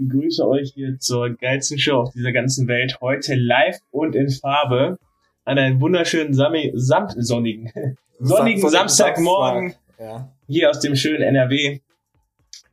[0.00, 2.98] begrüße euch hier zur geilsten Show auf dieser ganzen Welt.
[3.00, 4.98] Heute live und in Farbe
[5.44, 7.70] an einem wunderschönen Sami samt sonnigen,
[8.18, 10.32] sonnigen Samstagmorgen ja.
[10.46, 11.80] hier aus dem schönen NRW.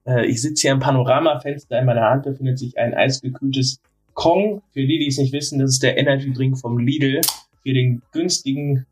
[0.06, 1.80] Äh, ich sitze hier am Panoramafenster.
[1.80, 3.82] In meiner Hand befindet sich ein eisgekühltes
[4.14, 4.62] Kong.
[4.72, 7.22] Für die, die es nicht wissen, das ist der Energy Drink vom Lidl
[7.62, 8.86] für den günstigen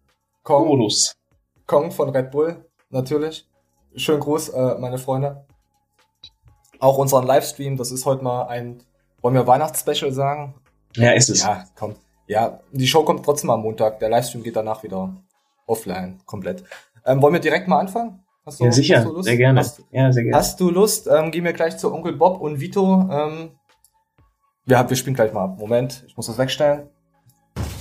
[0.43, 0.67] Kong.
[0.67, 1.15] Modus.
[1.67, 3.47] Kong von Red Bull, natürlich.
[3.95, 5.45] Schönen Gruß, äh, meine Freunde.
[6.79, 8.83] Auch unseren Livestream, das ist heute mal ein,
[9.21, 10.55] wollen wir Weihnachtsspecial sagen?
[10.95, 11.43] Ja, ist es.
[11.43, 11.97] Ja, kommt.
[12.27, 13.99] Ja, die Show kommt trotzdem am Montag.
[13.99, 15.15] Der Livestream geht danach wieder
[15.67, 16.63] offline, komplett.
[17.05, 18.23] Ähm, wollen wir direkt mal anfangen?
[18.45, 18.97] Hast du, ja, sicher.
[18.97, 19.25] Hast du Lust?
[19.25, 19.59] Sehr gerne.
[19.59, 20.37] Hast, ja, sehr gerne.
[20.37, 21.07] Hast du Lust?
[21.07, 23.07] Ähm, gehen wir gleich zu Onkel Bob und Vito.
[23.11, 23.51] Ähm,
[24.65, 25.57] wir, wir spielen gleich mal ab.
[25.59, 26.89] Moment, ich muss das wegstellen.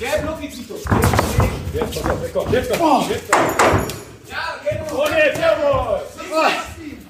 [0.00, 0.74] Der Block Vito.
[0.74, 3.10] Jetzt kommt, jetzt kommt, jetzt kommt.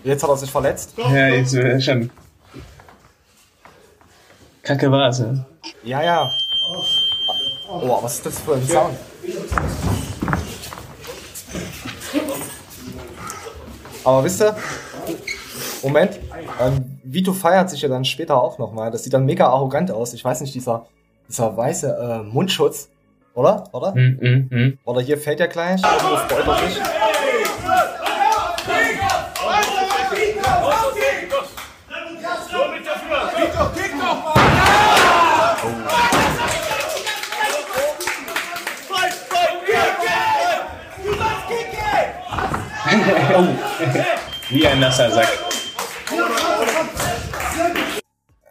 [0.05, 0.95] Jetzt hat er sich verletzt.
[0.99, 2.11] Ja, jetzt äh, schon.
[4.63, 5.35] Kacke war es, ja.
[5.83, 6.30] Ja, ja.
[7.71, 8.95] Oh, was ist das für ein Sound?
[14.05, 14.55] Aber wisst ihr,
[15.83, 16.21] Moment,
[16.61, 18.91] ähm, Vito feiert sich ja dann später auch nochmal.
[18.91, 20.13] Das sieht dann mega arrogant aus.
[20.13, 20.87] Ich weiß nicht, dieser,
[21.29, 22.91] dieser weiße äh, Mundschutz,
[23.35, 23.65] oder?
[23.73, 23.95] Oder?
[23.95, 24.79] Mm, mm, mm.
[24.85, 25.83] Oder hier fällt er gleich.
[25.83, 26.83] Irgendwo freut er sich.
[44.55, 45.27] Wie ein nasser Sack.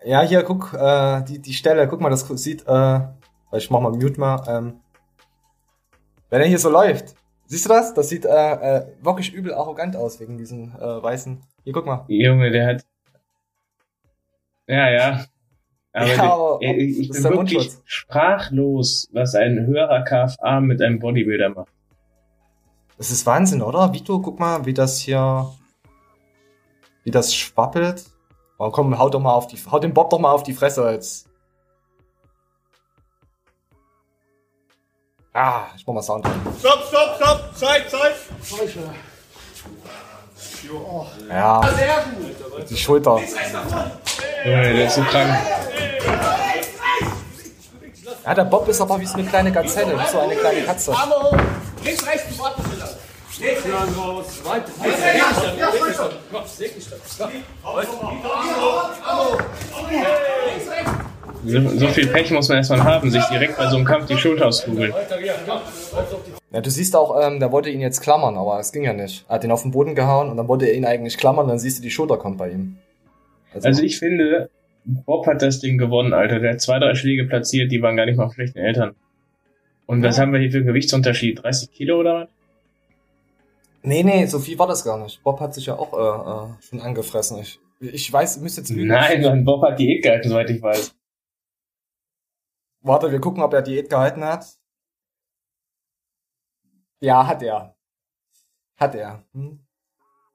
[0.03, 2.99] Ja, hier, guck, äh, die, die Stelle, guck mal, das sieht, äh,
[3.53, 4.81] ich mach mal Mute mal, ähm,
[6.29, 7.93] wenn er hier so läuft, siehst du das?
[7.93, 11.41] Das sieht äh, äh, wirklich übel arrogant aus wegen diesen äh, weißen.
[11.63, 12.03] Hier, guck mal.
[12.09, 12.85] Junge, der hat.
[14.67, 15.25] Ja, ja.
[15.93, 17.81] Aber, ja, aber der, ich bin wirklich Mundschutz.
[17.85, 21.71] sprachlos, was ein höherer KFA mit einem Bodybuilder macht.
[22.97, 23.93] Das ist Wahnsinn, oder?
[23.93, 25.49] Vito, guck mal, wie das hier,
[27.03, 28.05] wie das schwappelt.
[28.57, 30.89] Oh, komm, haut doch mal auf die, haut den Bob doch mal auf die Fresse
[30.91, 31.27] jetzt.
[35.33, 36.27] Ah, ich mach mal Sound.
[36.59, 37.57] Stopp, stopp, stopp!
[37.57, 38.13] Zeit, Zeit!
[41.27, 42.69] Ja, sehr gut.
[42.69, 43.19] Die Schulter.
[44.45, 45.35] Ja, der ist so krank.
[48.25, 50.95] Ja, der Bob ist aber wie so eine kleine Gazelle, wie so eine kleine Katze.
[51.83, 52.89] Links, rechts, du wartest wieder.
[53.41, 54.71] Raus, weiter.
[54.83, 55.41] Rechts.
[61.45, 64.17] So, so, viel Pech muss man erstmal haben, sich direkt bei so einem Kampf die
[64.17, 64.93] Schulter auskugeln.
[66.51, 69.25] Ja, du siehst auch, ähm, der wollte ihn jetzt klammern, aber es ging ja nicht.
[69.27, 71.59] Er hat ihn auf den Boden gehauen und dann wollte er ihn eigentlich klammern, dann
[71.59, 72.77] siehst du, die Schulter kommt bei ihm.
[73.53, 74.49] Also, also ich finde,
[74.85, 76.39] Bob hat das Ding gewonnen, Alter.
[76.39, 78.95] Der hat zwei, drei Schläge platziert, die waren gar nicht mal schlechten Eltern.
[79.85, 81.43] Und was haben wir hier für einen Gewichtsunterschied?
[81.43, 82.29] 30 Kilo oder was?
[83.83, 85.21] Nee, nee, so viel war das gar nicht.
[85.23, 87.39] Bob hat sich ja auch äh, äh, schon angefressen.
[87.39, 88.87] Ich, ich weiß, müsste jetzt lügen.
[88.87, 90.95] Nein, Bob hat Diät gehalten, soweit ich weiß.
[92.81, 94.45] Warte, wir gucken, ob er Diät gehalten hat.
[97.01, 97.75] Ja, hat er.
[98.77, 99.25] Hat er.
[99.33, 99.59] Hm?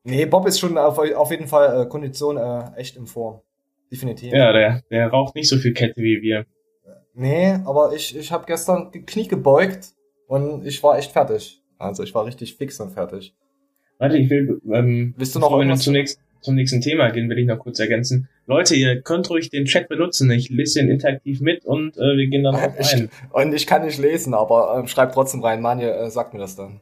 [0.04, 3.40] Nee, Bob ist schon auf, auf jeden Fall äh, Kondition äh, echt im Form.
[3.90, 4.32] Definitiv.
[4.32, 6.44] Ja, der, der raucht nicht so viel Kette wie wir.
[7.14, 9.94] Nee, aber ich, ich habe gestern Knie gebeugt
[10.26, 11.62] und ich war echt fertig.
[11.78, 13.34] Also ich war richtig fix und fertig.
[13.98, 17.38] Warte, ich will, ähm, Willst du noch wenn wir zunächst zum nächsten Thema gehen, will
[17.38, 18.28] ich noch kurz ergänzen.
[18.46, 20.30] Leute, ihr könnt ruhig den Chat benutzen.
[20.30, 23.10] Ich lese den interaktiv mit und äh, wir gehen dann drauf ein.
[23.32, 25.60] und ich kann nicht lesen, aber äh, schreibt trotzdem rein.
[25.60, 26.80] Manje, äh, sagt mir das dann.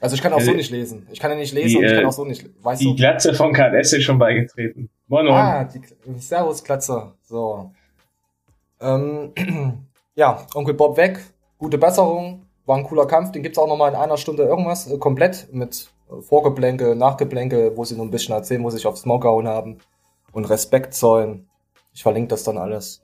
[0.00, 1.06] Also ich kann auch so nicht lesen.
[1.12, 2.44] Ich kann ja nicht lesen die, und ich kann äh, auch so nicht.
[2.62, 2.96] Weißt die du?
[2.96, 4.90] Glatze von KS ist schon beigetreten.
[5.06, 5.34] Moin, moin.
[5.34, 5.80] Ah, die
[6.18, 7.12] Servus Glatze.
[7.22, 7.72] So.
[8.80, 9.32] Ähm,
[10.14, 11.20] ja, Onkel Bob weg.
[11.56, 12.43] Gute Besserung.
[12.66, 13.32] War ein cooler Kampf.
[13.32, 17.84] Den gibt's auch noch mal in einer Stunde irgendwas äh, komplett mit Vorgeblänke, Nachgeblänke, wo
[17.84, 19.78] sie nur ein bisschen erzählen, wo sie sich aufs Maul gehauen haben
[20.32, 21.48] und Respekt zollen.
[21.92, 23.02] Ich verlinke das dann alles.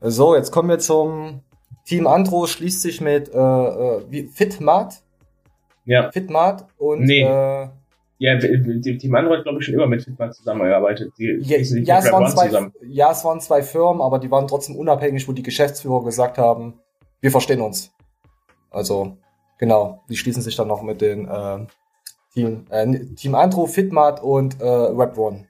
[0.00, 1.40] So, jetzt kommen wir zum
[1.84, 5.02] Team Andro, schließt sich mit äh, äh, wie, Fitmat.
[5.84, 6.10] Ja.
[6.10, 7.22] Fitmat und nee.
[7.22, 7.68] äh,
[8.18, 11.12] ja, Team Andro hat, glaube ich, schon immer mit Fitmat zusammengearbeitet.
[11.18, 12.72] Die ja, ja, es waren zwei, zusammen.
[12.88, 16.80] ja, es waren zwei Firmen, aber die waren trotzdem unabhängig, wo die Geschäftsführer gesagt haben,
[17.20, 17.92] wir verstehen uns.
[18.70, 19.16] Also,
[19.58, 21.66] genau, die schließen sich dann noch mit den äh,
[22.34, 25.46] Team, äh, Team Andro, Fitmat und äh, WebOne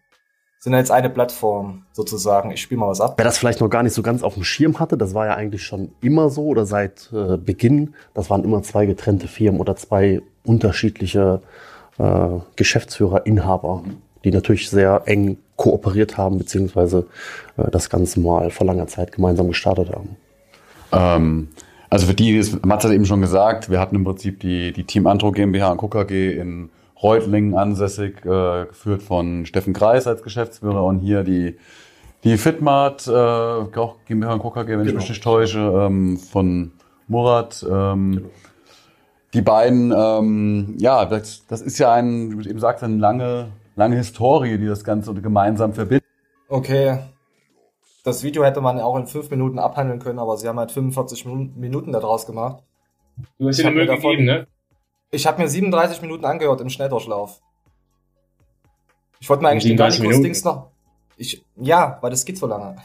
[0.66, 2.50] sind jetzt eine Plattform sozusagen.
[2.50, 3.14] Ich spiele mal was ab.
[3.16, 5.34] Wer das vielleicht noch gar nicht so ganz auf dem Schirm hatte, das war ja
[5.36, 7.94] eigentlich schon immer so oder seit äh, Beginn.
[8.14, 11.40] Das waren immer zwei getrennte Firmen oder zwei unterschiedliche
[11.98, 13.84] äh, Geschäftsführer, Inhaber,
[14.24, 17.06] die natürlich sehr eng kooperiert haben, beziehungsweise
[17.56, 20.16] äh, das Ganze mal vor langer Zeit gemeinsam gestartet haben.
[20.90, 21.48] Ähm,
[21.90, 25.06] also für die, Mats hat eben schon gesagt, wir hatten im Prinzip die, die Team
[25.06, 26.70] Antro GmbH und KKG in
[27.02, 31.56] Reutlingen ansässig, äh, geführt von Steffen Kreis als Geschäftsführer und hier die,
[32.24, 34.88] die Fitmart, äh, auch GmbH und KKG, wenn genau.
[34.88, 36.72] ich mich nicht täusche, ähm, von
[37.06, 37.64] Murat.
[37.68, 38.28] Ähm, genau.
[39.34, 43.48] Die beiden, ähm, ja, das, das ist ja ein, wie du eben sagst, eine lange,
[43.76, 46.06] lange Historie, die das Ganze gemeinsam verbindet.
[46.48, 46.98] Okay,
[48.06, 51.24] das Video hätte man auch in fünf Minuten abhandeln können, aber sie haben halt 45
[51.24, 52.62] Minuten daraus gemacht.
[53.38, 54.46] Du hast dir eine Mühe gegeben, ne?
[55.10, 57.40] Ich habe mir 37 Minuten angehört im Schnelldurchlauf.
[59.18, 60.70] Ich wollte mir eigentlich den Garnicus-Dings noch.
[61.16, 62.76] Ich, ja, weil das geht so lange.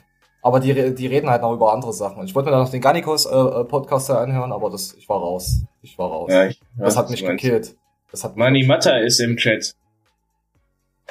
[0.41, 2.23] Aber die, die reden halt noch über andere Sachen.
[2.23, 5.63] Ich wollte mir da noch den Garnicus-Podcast äh, anhören, aber das, ich war raus.
[5.83, 6.31] Ich war raus.
[6.33, 7.75] Ja, ich, das hat mich gekillt.
[8.09, 9.75] Das hat Mani Matta ist im Chat.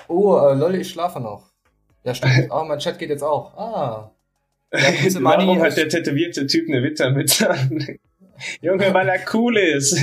[0.08, 1.49] Oh, äh, lol, ich schlafe noch.
[2.04, 2.50] Ja, stimmt.
[2.50, 3.56] Ah, mein Chat geht jetzt auch.
[3.56, 4.10] Ah.
[4.72, 4.78] Ja,
[5.22, 7.86] Warum hat der tätowierte Typ eine Wittermütze an?
[8.62, 10.02] Junge, weil er cool ist.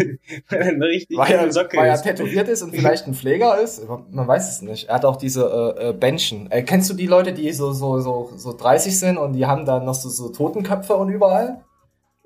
[0.50, 2.06] weil er eine richtig weil er, Socke weil ist.
[2.06, 3.82] er tätowiert ist und vielleicht ein Pfleger ist.
[4.12, 4.90] Man weiß es nicht.
[4.90, 6.52] Er hat auch diese äh, äh, Bändchen.
[6.52, 9.66] Äh, kennst du die Leute, die so, so, so, so 30 sind und die haben
[9.66, 11.64] dann noch so, so Totenköpfe und überall?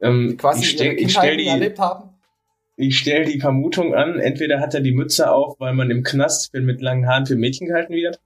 [0.02, 2.10] Ähm, die quasi ich stell, ich stell die, erlebt haben?
[2.76, 6.54] Ich stelle die Vermutung an, entweder hat er die Mütze auf, weil man im Knast
[6.54, 8.20] mit langen Haaren für Mädchen gehalten wird.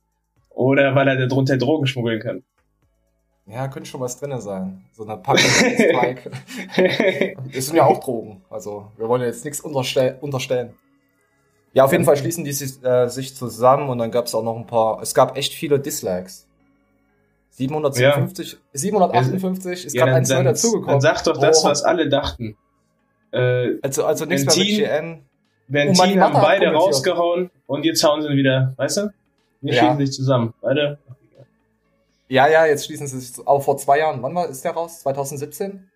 [0.55, 2.43] Oder weil er darunter Drogen schmuggeln kann.
[3.45, 4.83] Ja, könnte schon was drinne sein.
[4.91, 6.31] So eine Packung Strike.
[7.53, 8.41] das sind ja auch Drogen.
[8.49, 10.73] Also, wir wollen jetzt nichts unterstell unterstellen.
[11.73, 14.43] Ja, auf jeden Fall schließen die sich, äh, sich zusammen und dann gab es auch
[14.43, 15.01] noch ein paar.
[15.01, 16.47] Es gab echt viele Dislikes.
[17.51, 18.59] 757, ja.
[18.73, 20.89] 758 ist ja, gerade eins neu dazugekommen.
[20.89, 21.67] Dann sag doch das, oh.
[21.67, 22.57] was alle dachten.
[23.31, 25.25] Äh, also, also nichts mehr mit GN.
[25.67, 29.09] Bentin haben beide rausgehauen und jetzt hauen sie wieder, weißt du?
[29.65, 29.79] Wir ja.
[29.79, 30.53] schließen sich zusammen.
[30.61, 30.99] Beide.
[32.27, 34.21] Ja, ja, jetzt schließen sie sich auch vor zwei Jahren.
[34.21, 35.01] Wann war ist der raus?
[35.01, 35.89] 2017?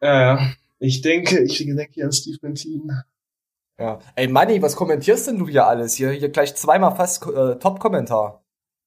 [0.00, 0.46] Ja, äh,
[0.78, 2.92] ich denke, ich denke hier an Steve Bentin.
[3.78, 3.98] Ja.
[4.14, 5.94] Ey, Manni, was kommentierst denn du hier alles?
[5.94, 8.44] Hier, hier gleich zweimal fast äh, Top-Kommentar.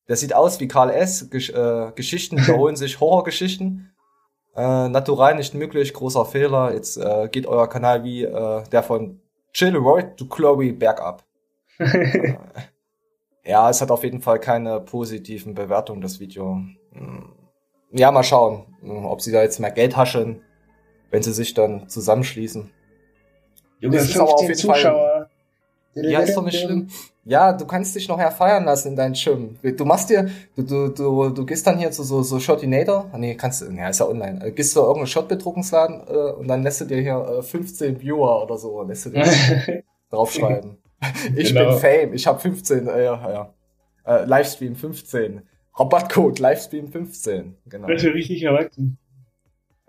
[0.07, 1.29] Der sieht aus wie Karl S.
[1.29, 3.91] Gesch äh, Geschichten wiederholen sich, Horrorgeschichten.
[4.55, 6.73] Äh, natural nicht möglich, großer Fehler.
[6.73, 9.19] Jetzt äh, geht euer Kanal wie äh, der von
[9.53, 11.23] Chill Roy to Chloe bergab.
[13.43, 16.61] ja, es hat auf jeden Fall keine positiven Bewertungen, das Video.
[16.93, 17.33] Hm.
[17.91, 20.41] Ja, mal schauen, ob sie da jetzt mehr Geld haschen,
[21.09, 22.71] wenn sie sich dann zusammenschließen.
[23.79, 25.27] Junge, das ist aber auf jeden Zuschauer.
[25.93, 26.05] Fall.
[26.09, 26.87] Ja, ist doch nicht schlimm.
[27.25, 29.57] Ja, du kannst dich noch feiern lassen in deinen Schirm.
[29.61, 33.09] Du machst dir, du, du, du, du gehst dann hier zu so, so Shotinator.
[33.11, 34.43] Ah, nee, kannst du, ja, ist ja online.
[34.43, 38.43] Äh, gehst du irgendeinen Shot-Bedruckungsladen äh, und dann lässt du dir hier äh, 15 Viewer
[38.43, 39.23] oder so, lässt du dir
[40.09, 40.80] draufschreiben.
[41.35, 41.71] Ich genau.
[41.71, 43.53] bin Fame, ich habe 15, äh, ja, ja.
[44.05, 45.41] Äh, Livestream 15.
[45.77, 47.55] Rabattcode Livestream 15.
[47.67, 47.87] Genau.
[47.87, 48.97] Das ist richtig erwachsen.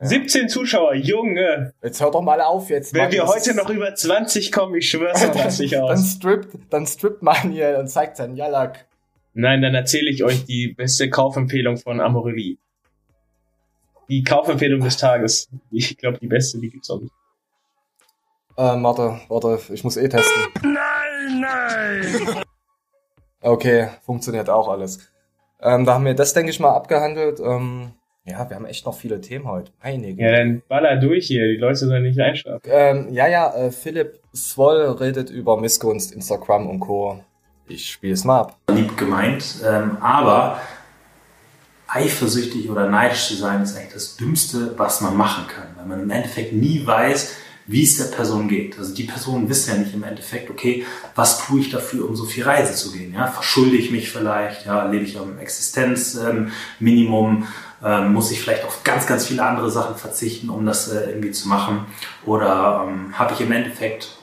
[0.01, 0.09] Ja.
[0.09, 1.75] 17 Zuschauer, Junge!
[1.83, 2.93] Jetzt hört doch mal auf jetzt.
[2.93, 5.91] Wenn Mann, wir heute noch über 20 kommen, ich schwör's dir das nicht aus.
[5.91, 8.87] Dann strippt, dann strippt Manuel und zeigt seinen Jalak.
[9.35, 12.59] Nein, dann erzähle ich euch die beste Kaufempfehlung von Amorelie.
[14.09, 15.49] Die Kaufempfehlung des Tages.
[15.71, 17.13] Ich glaube, die beste, die gibt's auch nicht.
[18.59, 20.53] Ähm, warte, warte, ich muss eh testen.
[21.29, 22.45] Nein, nein!
[23.45, 25.11] Okay, funktioniert auch alles.
[25.61, 27.41] Ähm, da haben wir das, denke ich mal, abgehandelt.
[27.41, 27.91] Ähm,
[28.25, 29.73] ja, wir haben echt noch viele Themen heute.
[29.83, 32.63] Meine Ja, dann baller durch hier, die Leute sollen nicht einschlafen.
[32.71, 37.21] Ähm, ja, ja, äh, Philipp Swoll redet über Missgunst, Instagram und Co.
[37.67, 38.59] Ich spiele es mal ab.
[38.71, 40.61] Lieb gemeint, ähm, aber
[41.89, 46.01] eifersüchtig oder neidisch zu sein, ist eigentlich das Dümmste, was man machen kann, weil man
[46.01, 48.79] im Endeffekt nie weiß, wie es der Person geht.
[48.79, 52.25] Also die Personen wissen ja nicht im Endeffekt, okay, was tue ich dafür, um so
[52.25, 53.15] viel Reise zu gehen?
[53.15, 54.67] Ja, verschulde ich mich vielleicht?
[54.67, 57.47] Ja, lebe ich am Existenzminimum?
[57.85, 61.33] Ähm, muss ich vielleicht auf ganz, ganz viele andere Sachen verzichten, um das äh, irgendwie
[61.33, 61.87] zu machen?
[62.25, 64.17] Oder ähm, habe ich im Endeffekt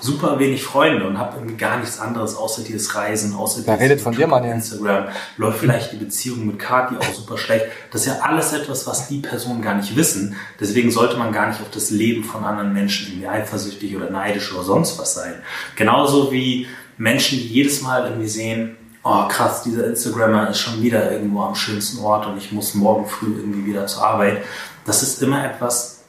[0.00, 4.00] super wenig Freunde und habe irgendwie gar nichts anderes außer dieses Reisen, außer Wer redet
[4.00, 5.08] von dir, Mann, Instagram.
[5.36, 7.66] Läuft vielleicht die Beziehung mit Kati auch super schlecht.
[7.92, 10.36] Das ist ja alles etwas, was die Personen gar nicht wissen.
[10.58, 14.52] Deswegen sollte man gar nicht auf das Leben von anderen Menschen irgendwie eifersüchtig oder neidisch
[14.52, 15.34] oder sonst was sein.
[15.76, 16.66] Genauso wie
[16.96, 21.54] Menschen, die jedes Mal irgendwie sehen, oh krass, dieser Instagrammer ist schon wieder irgendwo am
[21.54, 24.42] schönsten Ort und ich muss morgen früh irgendwie wieder zur Arbeit.
[24.84, 26.04] Das ist immer etwas,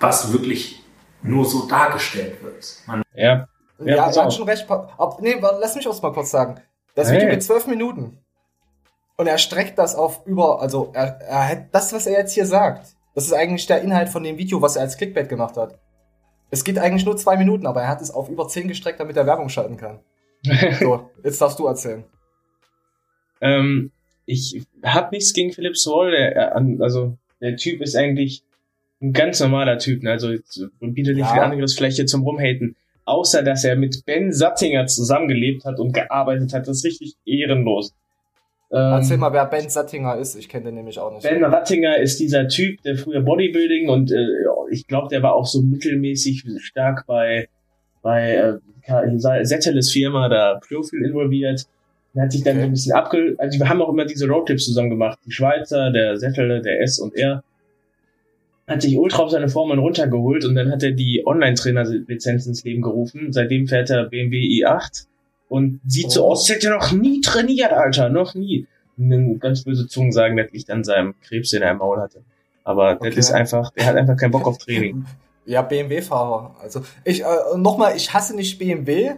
[0.00, 0.83] was wirklich
[1.24, 2.64] nur so dargestellt wird.
[2.86, 3.48] Man ja.
[3.78, 4.70] Ja, ja er hat schon recht.
[4.70, 6.60] Ab, nee, lass mich auch mal kurz sagen.
[6.94, 7.16] Das hey.
[7.16, 8.18] Video geht zwölf Minuten.
[9.16, 12.46] Und er streckt das auf über, also er, er hat das, was er jetzt hier
[12.46, 12.94] sagt.
[13.14, 15.78] Das ist eigentlich der Inhalt von dem Video, was er als Clickbait gemacht hat.
[16.50, 19.16] Es geht eigentlich nur zwei Minuten, aber er hat es auf über zehn gestreckt, damit
[19.16, 20.00] er Werbung schalten kann.
[20.80, 22.04] so, jetzt darfst du erzählen.
[23.40, 23.92] Ähm,
[24.26, 28.43] ich hab nichts gegen Philipp Swall, der, also der Typ ist eigentlich
[29.04, 30.12] ein ganz normaler Typ, ne?
[30.12, 30.28] also
[30.80, 31.32] bietet nicht ja.
[31.32, 32.76] viel Angriffsfläche zum Rumhaten.
[33.06, 36.66] Außer, dass er mit Ben Sattinger zusammengelebt hat und gearbeitet hat.
[36.66, 37.94] Das ist richtig ehrenlos.
[38.70, 40.34] Erzähl ähm, mal, wer Ben Sattinger ist.
[40.36, 41.22] Ich kenne den nämlich auch nicht.
[41.22, 44.16] Ben Rattinger ist dieser Typ, der früher Bodybuilding und äh,
[44.70, 47.48] ich glaube, der war auch so mittelmäßig stark bei
[48.02, 51.66] bei äh, Setteles Firma da Profil involviert.
[52.14, 52.66] Er hat sich dann okay.
[52.66, 53.34] ein bisschen abge...
[53.38, 55.18] Also wir haben auch immer diese Roadtrips zusammen gemacht.
[55.26, 57.42] Die Schweizer, der Settele, der S und R
[58.66, 62.82] hat sich ultra auf seine Formen runtergeholt und dann hat er die Online-Trainer-Lizenz ins Leben
[62.82, 63.32] gerufen.
[63.32, 65.06] Seitdem fährt er BMW i8
[65.48, 66.10] und sieht oh.
[66.10, 68.66] so aus, hätte er noch nie trainiert, Alter, noch nie.
[68.96, 72.22] Und ganz böse Zungen sagen, dass ich dann seinem Krebs, den er im Maul hatte.
[72.62, 73.10] Aber okay.
[73.10, 75.04] das ist einfach, er hat einfach keinen Bock auf Training.
[75.46, 76.56] Ja, BMW-Fahrer.
[76.62, 79.16] Also ich äh, nochmal, ich hasse nicht BMW.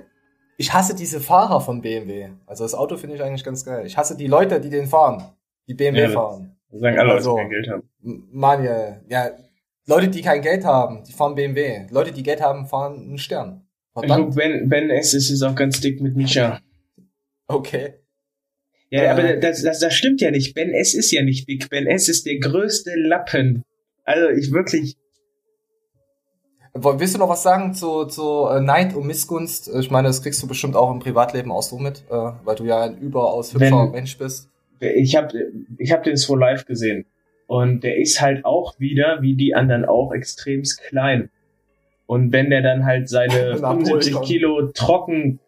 [0.57, 2.31] Ich hasse diese Fahrer von BMW.
[2.47, 3.87] Also das Auto finde ich eigentlich ganz geil.
[3.87, 5.23] Ich hasse die Leute, die den fahren,
[5.69, 6.56] die BMW ja, fahren.
[6.79, 7.83] Sagen alle, also, die kein Geld haben.
[8.33, 8.65] Mann,
[9.09, 9.31] ja,
[9.87, 11.87] Leute, die kein Geld haben, die fahren BMW.
[11.91, 13.67] Leute, die Geld haben, fahren einen Stern.
[13.93, 14.35] Verdammt.
[14.35, 15.15] Ben, ben S.
[15.15, 16.61] ist es auch ganz dick mit Misha.
[17.47, 17.95] Okay.
[18.91, 20.55] Ja, äh, aber das, das, das stimmt ja nicht.
[20.55, 20.95] Ben S.
[20.95, 21.69] ist ja nicht dick.
[21.71, 22.09] Ben S.
[22.09, 23.63] ist der größte Lappen.
[24.05, 24.97] Also ich wirklich,
[26.79, 29.71] Willst du noch was sagen zu, zu äh, Neid und Missgunst?
[29.79, 32.65] Ich meine, das kriegst du bestimmt auch im Privatleben auch so mit, äh, weil du
[32.65, 34.51] ja ein überaus hübscher Mensch bist.
[34.81, 37.07] Ich habe ich hab den so live gesehen.
[37.47, 41.31] Und der ist halt auch wieder, wie die anderen auch, extremst klein.
[42.07, 45.39] Und wenn der dann halt seine 75 Kilo trocken,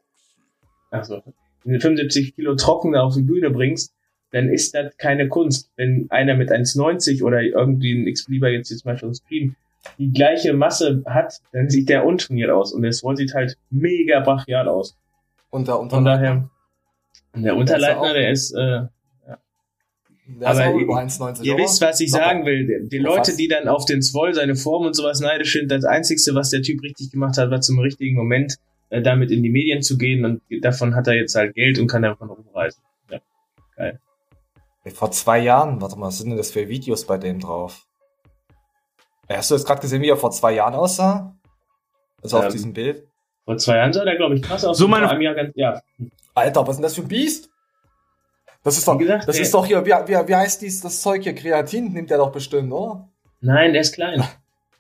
[0.90, 1.23] also
[1.64, 3.92] 75 Kilo trocken auf die Bühne bringst,
[4.30, 5.70] dann ist das keine Kunst.
[5.76, 9.56] Wenn einer mit 1,90 oder irgendwie ein X-Lieber jetzt jetzt mal schon Stream
[9.97, 12.73] die gleiche Masse hat, dann sieht der untrainiert aus.
[12.73, 14.97] Und der Swall sieht halt mega brachial aus.
[15.50, 16.50] Und der Von daher,
[17.35, 18.82] der Unterleitner, der ist, äh,
[20.28, 22.88] der aber ist über 1,90 ihr wisst, was ich sagen will.
[22.88, 26.20] Die Leute, die dann auf den Zwoll, seine Form und sowas neidisch sind, das Einzige,
[26.35, 28.56] was der Typ richtig gemacht hat, war zum richtigen Moment
[28.90, 31.87] äh, damit in die Medien zu gehen und davon hat er jetzt halt Geld und
[31.87, 32.82] kann davon rumreisen.
[33.11, 33.18] Ja,
[33.76, 34.00] geil.
[34.94, 37.87] Vor zwei Jahren, warte mal, was sind denn das für Videos bei dem drauf?
[39.28, 41.37] Hast du jetzt gerade gesehen, wie er vor zwei Jahren aussah?
[42.23, 43.06] Also ähm, auf diesem Bild?
[43.44, 44.78] Vor zwei Jahren sah der, glaube ich, krass aus.
[44.78, 45.23] So meine...
[45.23, 45.80] Jahr ganz, ja.
[46.35, 47.50] Alter, was ist denn das für ein Biest?
[48.65, 51.23] Das ist doch, gesagt, das ist doch hier, wie, wie, wie heißt dies, das Zeug
[51.23, 51.35] hier?
[51.35, 53.09] Kreatin nimmt der doch bestimmt, oder?
[53.41, 54.23] Nein, der ist klein.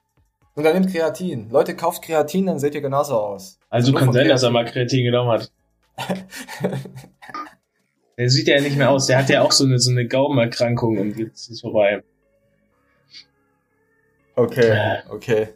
[0.54, 1.50] Und er nimmt Kreatin.
[1.50, 3.60] Leute, kauft Kreatin, dann seht ihr genauso aus.
[3.70, 5.52] Also, also kann sein, dass er mal Kreatin genommen hat.
[8.18, 9.06] der sieht ja nicht mehr aus.
[9.06, 12.02] Der hat ja auch so eine, so eine Gaumenerkrankung und jetzt ist vorbei.
[14.34, 15.48] Okay, okay.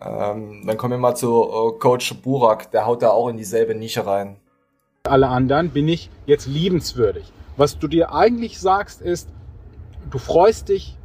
[0.00, 2.70] Ähm, dann kommen wir mal zu uh, Coach Burak.
[2.70, 4.36] Der haut da auch in dieselbe Nische rein.
[5.04, 7.32] Alle anderen bin ich jetzt liebenswürdig.
[7.56, 9.30] Was du dir eigentlich sagst, ist,
[10.10, 10.98] du freust dich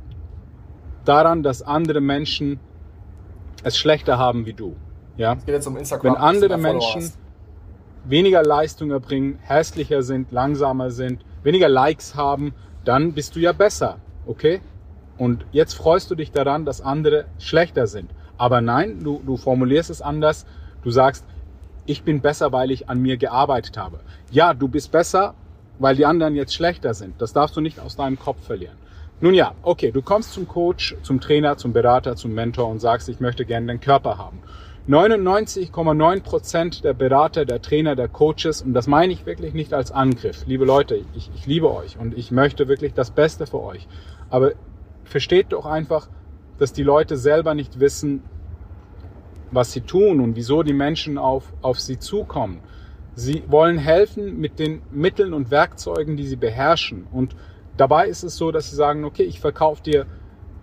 [1.05, 2.59] daran, dass andere Menschen
[3.63, 4.75] es schlechter haben wie du.
[5.17, 5.33] Ja?
[5.33, 6.13] Es geht jetzt um Instagram.
[6.13, 7.11] Wenn andere Menschen
[8.05, 12.53] weniger Leistung erbringen, hässlicher sind, langsamer sind, weniger Likes haben,
[12.83, 13.97] dann bist du ja besser.
[14.25, 14.61] Okay?
[15.17, 18.09] Und jetzt freust du dich daran, dass andere schlechter sind.
[18.37, 20.45] Aber nein, du, du formulierst es anders.
[20.83, 21.25] Du sagst,
[21.85, 23.99] ich bin besser, weil ich an mir gearbeitet habe.
[24.31, 25.35] Ja, du bist besser,
[25.81, 27.21] weil die anderen jetzt schlechter sind.
[27.21, 28.77] Das darfst du nicht aus deinem Kopf verlieren.
[29.19, 33.09] Nun ja, okay, du kommst zum Coach, zum Trainer, zum Berater, zum Mentor und sagst,
[33.09, 34.39] ich möchte gerne den Körper haben.
[34.89, 39.91] 99,9 Prozent der Berater, der Trainer, der Coaches, und das meine ich wirklich nicht als
[39.91, 40.43] Angriff.
[40.47, 43.87] Liebe Leute, ich, ich liebe euch und ich möchte wirklich das Beste für euch.
[44.31, 44.53] Aber
[45.03, 46.07] versteht doch einfach,
[46.57, 48.23] dass die Leute selber nicht wissen,
[49.51, 52.61] was sie tun und wieso die Menschen auf, auf sie zukommen.
[53.15, 57.07] Sie wollen helfen mit den Mitteln und Werkzeugen, die sie beherrschen.
[57.11, 57.35] Und
[57.77, 60.05] dabei ist es so, dass sie sagen, okay, ich verkaufe dir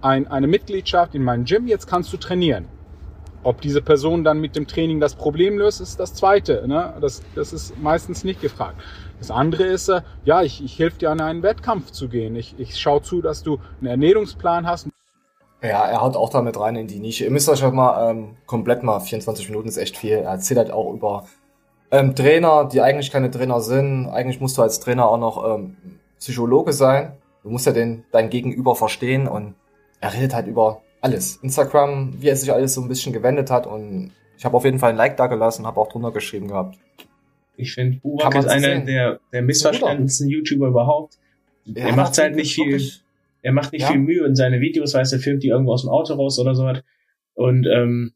[0.01, 2.67] ein, eine Mitgliedschaft in meinem Gym, jetzt kannst du trainieren.
[3.45, 6.67] Ob diese Person dann mit dem Training das Problem löst, ist das Zweite.
[6.67, 6.95] Ne?
[7.01, 8.77] Das, das ist meistens nicht gefragt.
[9.19, 12.35] Das andere ist, äh, ja, ich, ich helfe dir an einen Wettkampf zu gehen.
[12.37, 14.89] Ich, ich schaue zu, dass du einen Ernährungsplan hast.
[15.63, 17.25] Ja, er haut auch damit rein in die Nische.
[17.25, 20.13] Ihr müsst euch halt mal ähm, komplett mal, 24 Minuten ist echt viel.
[20.13, 21.27] Er erzählt halt auch über
[21.91, 24.09] ähm, Trainer, die eigentlich keine Trainer sind.
[24.09, 25.77] Eigentlich musst du als Trainer auch noch ähm,
[26.19, 27.13] Psychologe sein.
[27.43, 29.55] Du musst ja den, dein Gegenüber verstehen und
[30.01, 31.37] er redet halt über alles.
[31.37, 34.79] Instagram, wie er sich alles so ein bisschen gewendet hat und ich habe auf jeden
[34.79, 36.79] Fall ein Like da gelassen, habe auch drunter geschrieben gehabt.
[37.57, 41.19] Ich finde, Burak ist einer der, der missverstandensten YouTuber überhaupt.
[41.65, 42.81] Ja, er macht halt nicht viel,
[43.43, 43.89] er macht nicht ja.
[43.89, 46.55] viel Mühe in seine Videos, weißt er filmt die irgendwo aus dem Auto raus oder
[46.55, 46.83] so was.
[47.35, 48.13] Und ähm,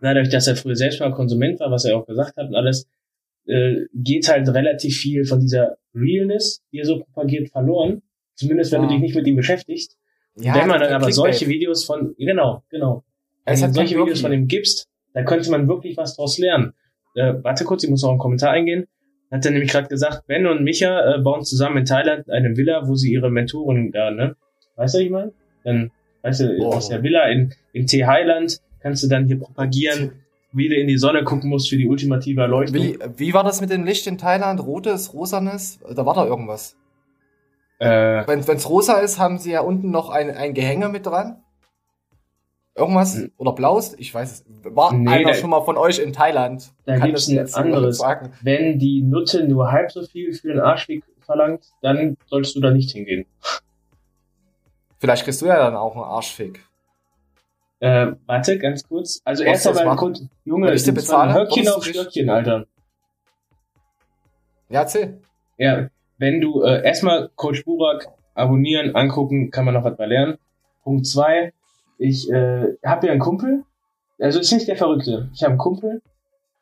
[0.00, 2.88] dadurch, dass er früher selbst mal Konsument war, was er auch gesagt hat und alles,
[3.46, 8.02] äh, geht halt relativ viel von dieser Realness, die er so propagiert, verloren.
[8.34, 8.88] Zumindest wenn ja.
[8.88, 9.96] du dich nicht mit ihm beschäftigst.
[10.36, 13.04] Ja, wenn man dann aber solche Videos von, genau, genau.
[13.44, 16.74] Wenn du solche Videos von ihm gibst, da könnte man wirklich was draus lernen.
[17.14, 18.86] Äh, warte kurz, ich muss noch einen Kommentar eingehen.
[19.30, 22.86] Hat er nämlich gerade gesagt, Ben und Micha äh, bauen zusammen in Thailand eine Villa,
[22.86, 24.36] wo sie ihre Mentoren da, ne?
[24.76, 25.32] Weißt du, was ich meine?
[25.64, 25.90] Dann,
[26.22, 26.72] weißt du, oh.
[26.74, 30.12] aus der Villa in, in T-Highland kannst du dann hier propagieren,
[30.52, 32.82] wie du in die Sonne gucken musst für die ultimative Erleuchtung.
[32.82, 34.60] Wie, wie war das mit dem Licht in Thailand?
[34.60, 35.78] Rotes, rosanes?
[35.94, 36.76] Da war da irgendwas.
[37.78, 41.42] Äh, Wenn es rosa ist, haben sie ja unten noch ein, ein Gehänge mit dran.
[42.74, 43.16] Irgendwas?
[43.16, 43.32] Hm.
[43.36, 43.94] Oder Blaus?
[43.98, 44.44] Ich weiß es.
[44.62, 46.72] War nee, einer da, schon mal von euch in Thailand?
[46.86, 47.98] Da gibt es ein anderes.
[47.98, 48.32] Sagen.
[48.42, 52.70] Wenn die Nutte nur halb so viel für den Arschweg verlangt, dann solltest du da
[52.70, 53.26] nicht hingehen.
[54.98, 56.60] Vielleicht kriegst du ja dann auch einen Arschfick.
[57.80, 59.20] Äh, warte, ganz kurz.
[59.24, 62.66] Also erst einmal, Grund, Junge, ich bezahle, Höckchen auf Stöckchen, Alter.
[64.68, 65.20] Ja, erzähl.
[65.56, 70.38] Ja, wenn du äh, erstmal Coach Burak abonnieren, angucken, kann man noch was bei lernen.
[70.82, 71.52] Punkt zwei,
[71.98, 73.64] ich äh, habe ja einen Kumpel,
[74.18, 75.28] also ist nicht der Verrückte.
[75.34, 76.02] Ich habe einen Kumpel,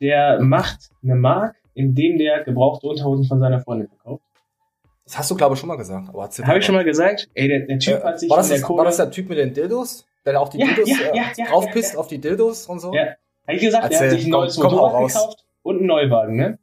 [0.00, 4.22] der macht eine Mark, indem der gebrauchte Unterhosen von seiner Freundin verkauft.
[5.04, 6.08] Das hast du, glaube ich, schon mal gesagt.
[6.12, 7.28] Habe ich schon mal gesagt?
[7.34, 9.38] Ey, der, der Typ äh, hat sich war das, das, war das der Typ mit
[9.38, 10.06] den Dildos?
[10.26, 12.92] Der auch die ja, Dildos ja, äh, ja, draufpisst auf die Dildos und so?
[12.92, 13.14] Ja.
[13.46, 15.86] Habe ich gesagt, Erzähl, der hat sich ein neues komm, Motorrad komm gekauft und einen
[15.86, 16.58] Neuwagen, ne?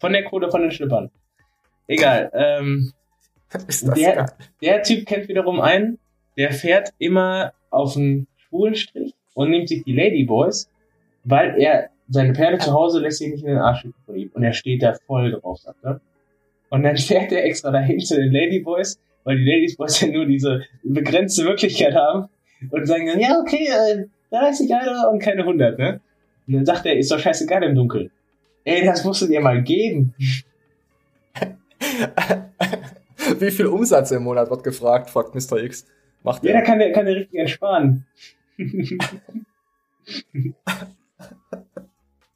[0.00, 1.10] Von der Kohle von den Schlippern.
[1.86, 2.30] Egal.
[2.32, 2.92] Ähm,
[3.96, 4.32] der,
[4.62, 5.98] der Typ kennt wiederum einen,
[6.38, 10.70] der fährt immer auf einen schwulen Strich und nimmt sich die Ladyboys,
[11.24, 14.30] weil er seine Perle zu Hause lässt sich nicht in den Arsch von ihm.
[14.34, 16.00] Und er steht da voll drauf, sagt er.
[16.70, 20.64] Und dann fährt er extra dahin zu den Ladyboys, weil die Ladyboys ja nur diese
[20.82, 22.28] begrenzte Möglichkeit haben
[22.70, 26.00] und sagen dann, ja, okay, äh, 30 Euro und keine 100, ne?
[26.46, 28.10] Und dann sagt er, ist doch scheißegal im Dunkeln.
[28.64, 30.14] Ey, das musst du dir mal geben.
[33.38, 35.62] Wie viel Umsatz im Monat wird gefragt, fragt Mr.
[35.62, 35.86] X.
[36.22, 38.06] Macht ja, da kann der, kann der richtig entsparen.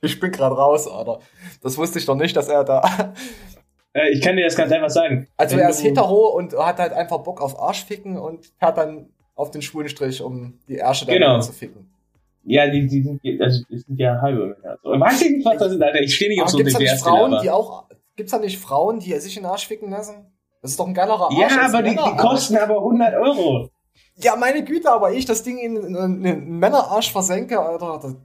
[0.00, 1.20] ich bin gerade raus, Alter.
[1.62, 3.14] Das wusste ich doch nicht, dass er da.
[3.94, 5.28] Äh, ich kann dir das ganz einfach sagen.
[5.38, 9.50] Also er ist hetero und hat halt einfach Bock auf Arschficken und fährt dann auf
[9.50, 11.40] den schwulen Strich, um die Ärsche genau.
[11.40, 11.88] zu ficken.
[12.44, 14.78] Ja, die, die sind, also, die sind ja halbe Männer.
[14.82, 14.90] So.
[14.90, 16.00] Weiß ich nicht, was das ist, Alter.
[16.00, 17.84] Ich stehe nicht auf so gibt's da nicht Frauen, die auch,
[18.16, 20.26] gibt's da nicht Frauen, die sich in den Arsch ficken lassen?
[20.60, 21.38] Das ist doch ein geilerer Arsch.
[21.38, 23.68] Ja, aber die, die kosten aber 100 Euro.
[24.16, 28.00] Ja, meine Güte, aber ich das Ding in, in, in einen Männerarsch versenke, Alter.
[28.02, 28.16] Das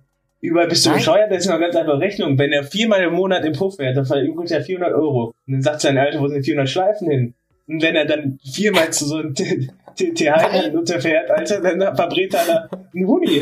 [0.42, 0.98] Überall bist du Nein.
[0.98, 2.38] bescheuert, das ist noch ganz einfach Rechnung.
[2.40, 5.34] Wenn er viermal im Monat im Puff fährt, dann verübt er 400 Euro.
[5.48, 7.34] Und dann sagt sein Alter, wo sind 400 Schleifen hin?
[7.68, 9.36] Und wenn er dann viermal zu so einem
[9.96, 13.42] T-Highland unterfährt, Alter, dann verbrät er da einen Huni.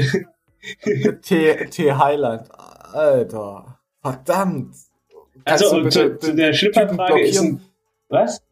[1.21, 2.49] T-Highland,
[2.93, 3.79] Alter.
[4.01, 4.75] Verdammt.
[5.45, 7.61] Kannst also, bitte, zu, zu der Schlipperfrage ist ein,
[8.09, 8.43] was?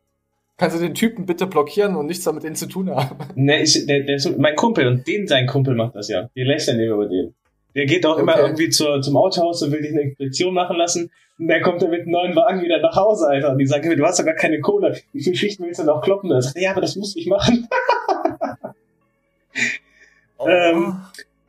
[0.58, 3.18] Kannst du den Typen bitte blockieren und nichts damit denen zu tun haben?
[3.36, 6.30] Ne, ich, der, der ist mein Kumpel und den sein Kumpel macht das ja.
[6.34, 7.34] Wir immer über den.
[7.76, 8.22] Der geht auch okay.
[8.22, 11.12] immer irgendwie zur, zum Autohaus und will dich eine Inspektion machen lassen.
[11.38, 13.52] Und dann kommt er mit einem neuen Wagen wieder nach Hause, Alter.
[13.52, 14.98] Und die sagen, du hast doch gar keine Kohle.
[15.14, 16.32] Wie viele Schichten willst du noch kloppen?
[16.32, 17.68] Er sagt, ja, aber das muss ich machen.
[20.38, 20.48] oh.
[20.48, 21.02] ähm,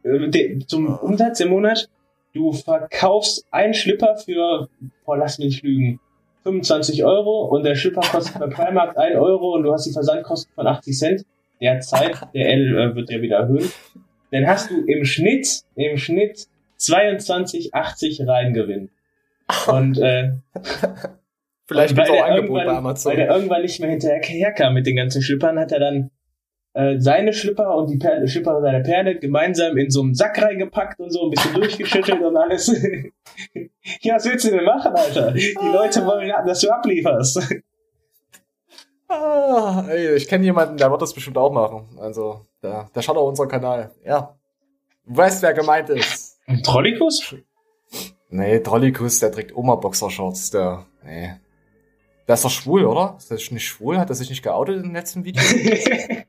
[0.04, 1.88] de, zum Umsatz im Monat,
[2.34, 4.68] du verkaufst einen Schlipper für,
[5.04, 5.98] boah, lass mich lügen,
[6.44, 10.52] 25 Euro und der Schlipper kostet bei Primark 1 Euro und du hast die Versandkosten
[10.54, 11.24] von 80 Cent.
[11.60, 13.70] Derzeit, der L äh, wird ja wieder erhöhen.
[14.30, 16.46] Dann hast du im Schnitt, im Schnitt
[16.78, 18.90] 22,80 Reingewinn.
[19.66, 20.32] Und äh,
[21.66, 23.12] Vielleicht wird auch Angebot bei Amazon.
[23.12, 26.10] Weil er irgendwann nicht mehr hinterher kam mit den ganzen Schlippern, hat er dann
[26.72, 30.98] äh, seine Schlipper und die Perle, Schlipper seiner Perle gemeinsam in so einen Sack reingepackt
[30.98, 32.68] und so ein bisschen durchgeschüttelt und alles.
[34.00, 35.32] ja, was willst du denn machen, Alter?
[35.32, 37.62] Die Leute wollen, dass du ablieferst.
[39.08, 41.88] Ah, ey, ich kenne jemanden, der wird das bestimmt auch machen.
[42.00, 43.90] Also, der, der schaut auch unseren Kanal.
[44.04, 44.36] Ja.
[45.06, 46.38] Du weißt, wer gemeint ist.
[46.64, 47.34] Trollikus?
[48.28, 50.86] Nee, Trollikus, der trägt Oma-Boxershorts, der.
[51.04, 51.32] Nee.
[52.28, 53.16] Der ist doch schwul, oder?
[53.18, 53.98] Ist der nicht schwul?
[53.98, 55.42] Hat er sich nicht geoutet im letzten Video?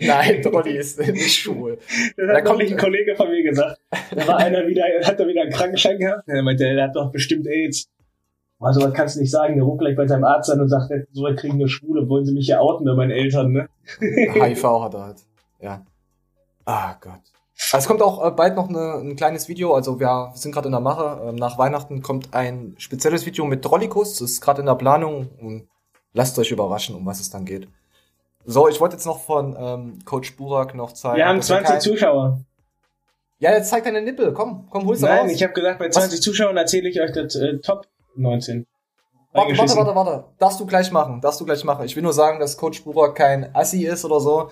[0.00, 1.78] Nein, Trolli ist nicht schwul.
[2.16, 3.80] Das hat da kommt ein Kollege von mir gesagt.
[4.14, 6.28] Da war einer wieder, hat er wieder einen Krankenschein gehabt.
[6.28, 7.90] Er meinte, der hat doch bestimmt AIDS.
[8.60, 10.90] Also was kannst du nicht sagen, der ruft gleich bei seinem Arzt an und sagt,
[11.12, 13.68] so kriegen wir Schwule, wollen sie mich ja outen bei meinen Eltern, ne?
[14.00, 15.16] HIV hat er halt.
[15.60, 15.84] Ja.
[16.64, 17.20] Ah Gott.
[17.72, 20.66] Also es kommt auch äh, bald noch eine, ein kleines Video, also wir sind gerade
[20.66, 21.28] in der Mache.
[21.28, 25.28] Ähm, nach Weihnachten kommt ein spezielles Video mit Trollikus, das ist gerade in der Planung
[25.40, 25.68] und
[26.14, 27.68] lasst euch überraschen, um was es dann geht.
[28.44, 31.16] So, ich wollte jetzt noch von ähm, Coach Burak noch zeigen.
[31.16, 31.80] Wir haben 20 kein...
[31.80, 32.40] Zuschauer.
[33.38, 34.32] Ja, jetzt zeig deine Nippel.
[34.32, 35.32] Komm, komm, hol's Nein, raus.
[35.32, 36.20] ich habe gesagt, bei 20 Was?
[36.20, 38.66] Zuschauern erzähle ich euch das äh, Top 19.
[39.32, 40.24] Warte, warte, warte, warte.
[40.38, 41.20] Darfst du gleich machen.
[41.20, 41.84] Darfst du gleich machen.
[41.84, 44.50] Ich will nur sagen, dass Coach Bucher kein Assi ist oder so.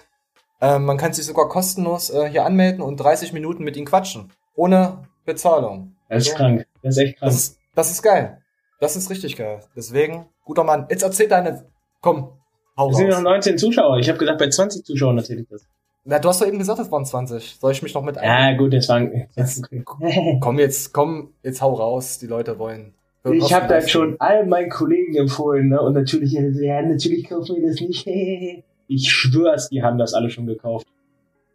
[0.61, 4.33] Ähm, man kann sich sogar kostenlos äh, hier anmelden und 30 Minuten mit ihm quatschen.
[4.55, 5.94] Ohne Bezahlung.
[6.09, 6.37] Das ist so.
[6.37, 6.66] krank.
[6.83, 7.31] Das ist echt krank.
[7.31, 8.42] Das ist, das ist geil.
[8.81, 9.61] Das ist richtig geil.
[9.77, 10.87] Deswegen, guter Mann.
[10.90, 11.64] Jetzt erzähl deine.
[12.01, 12.33] Komm,
[12.77, 13.98] hau Es sind noch 19 Zuschauer.
[13.98, 15.62] Ich habe gesagt, bei 20 Zuschauern erzähle ich das.
[16.05, 17.59] Na, du hast doch eben gesagt, es waren 20.
[17.61, 18.25] Soll ich mich noch mit ein?
[18.29, 19.29] Ja, gut, jetzt waren.
[19.37, 19.62] Jetzt,
[20.40, 22.18] komm jetzt, komm, jetzt hau raus.
[22.18, 22.94] Die Leute wollen.
[23.25, 25.81] Ich habe dann schon all meinen Kollegen empfohlen, ne?
[25.81, 28.07] Und natürlich, ja, natürlich kaufen wir das nicht.
[28.89, 30.87] Ich schwör's, die haben das alle schon gekauft.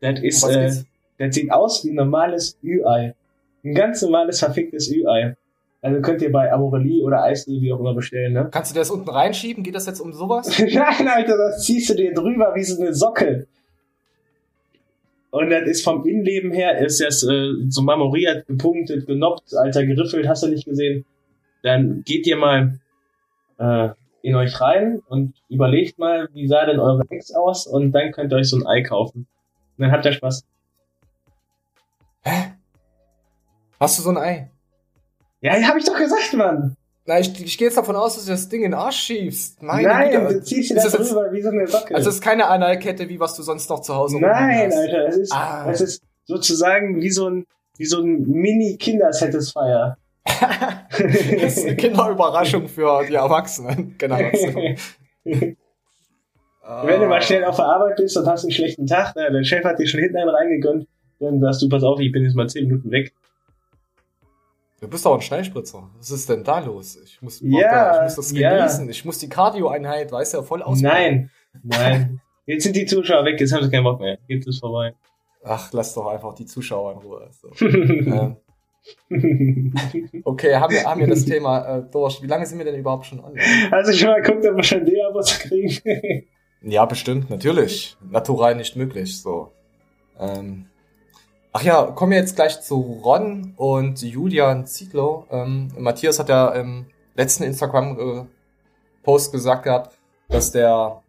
[0.01, 0.71] Das ist, äh,
[1.19, 3.13] das sieht aus wie ein normales Ü-Ei.
[3.63, 5.35] Ein ganz normales, verficktes Ü-Ei.
[5.81, 8.49] Also könnt ihr bei Amorelie oder Eisdee wie auch immer bestellen, ne?
[8.49, 9.63] Kannst du das unten reinschieben?
[9.63, 10.57] Geht das jetzt um sowas?
[10.59, 13.45] Nein, Alter, das ziehst du dir drüber wie so eine Socke.
[15.29, 20.27] Und das ist vom Innenleben her, ist das äh, so marmoriert, gepunktet, genoppt, alter, geriffelt,
[20.27, 21.05] hast du nicht gesehen.
[21.67, 22.79] Dann geht ihr mal
[23.59, 23.89] äh,
[24.21, 28.31] in euch rein und überlegt mal, wie sah denn eure Ex aus und dann könnt
[28.31, 29.27] ihr euch so ein Ei kaufen.
[29.77, 30.45] Und dann habt ihr Spaß.
[32.21, 32.53] Hä?
[33.79, 34.49] Hast du so ein Ei?
[35.41, 36.77] Ja, hab ich doch gesagt, Mann.
[37.05, 39.61] Na, ich, ich gehe jetzt davon aus, dass du das Ding in den Arsch schiebst.
[39.61, 40.33] Meine Nein, Güte.
[40.35, 41.95] du ziehst dir das drüber wie so eine Socke.
[41.95, 45.17] Also es ist keine Analkette, wie was du sonst noch zu Hause Nein, Alter, es
[45.17, 45.69] ist, ah.
[45.69, 47.45] es ist sozusagen wie so ein,
[47.77, 49.97] wie so ein Mini-Kinder-Satisfier.
[50.89, 54.77] das ist eine Kinderüberraschung für die Erwachsenen-Generation.
[56.83, 59.45] Wenn du mal schnell auf der Arbeit bist und hast einen schlechten Tag, ne, dein
[59.45, 60.87] Chef hat dir schon hinten einen reingegönnt,
[61.19, 63.13] dann sagst du, pass auf, ich bin jetzt mal 10 Minuten weg.
[64.79, 65.89] Du bist doch ein Schnellspritzer.
[65.97, 66.99] Was ist denn da los?
[67.03, 68.85] Ich muss, ja, da, ich muss das genießen.
[68.85, 68.91] Ja.
[68.91, 70.81] Ich muss die Cardio-Einheit, weißt du, voll ausbauen.
[70.83, 71.31] Nein,
[71.63, 72.21] nein.
[72.45, 74.19] Jetzt sind die Zuschauer weg, jetzt haben sie keinen Bock mehr.
[74.27, 74.93] Jetzt ist vorbei.
[75.43, 77.29] Ach, lass doch einfach die Zuschauer in Ruhe.
[77.31, 77.49] So.
[77.65, 78.37] ähm.
[80.23, 82.21] Okay, haben wir, haben wir das Thema äh, durch.
[82.21, 83.41] Wie lange sind wir denn überhaupt schon online?
[83.71, 86.23] Also ich mal guckt, ob wir schon D-Abos kriegen.
[86.61, 87.97] ja, bestimmt, natürlich.
[88.09, 89.21] Natural nicht möglich.
[89.21, 89.51] So.
[90.19, 90.65] Ähm,
[91.59, 95.25] Ach ja, kommen wir jetzt gleich zu Ron und Julian Ziegler.
[95.31, 99.97] Ähm, Matthias hat ja im letzten Instagram-Post gesagt gehabt,
[100.29, 101.06] dass der äh,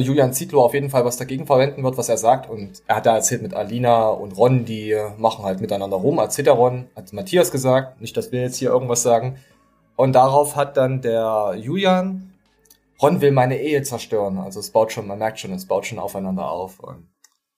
[0.00, 2.50] Julian Zietlow auf jeden Fall was dagegen verwenden wird, was er sagt.
[2.50, 6.18] Und er hat da erzählt mit Alina und Ron, die äh, machen halt miteinander rum.
[6.18, 8.00] Erzählt der Ron, hat Matthias gesagt.
[8.00, 9.36] Nicht, dass wir jetzt hier irgendwas sagen.
[9.96, 12.32] Und darauf hat dann der Julian,
[13.00, 14.38] Ron will meine Ehe zerstören.
[14.38, 16.80] Also es baut schon, man merkt schon, es baut schon aufeinander auf.
[16.80, 17.08] Und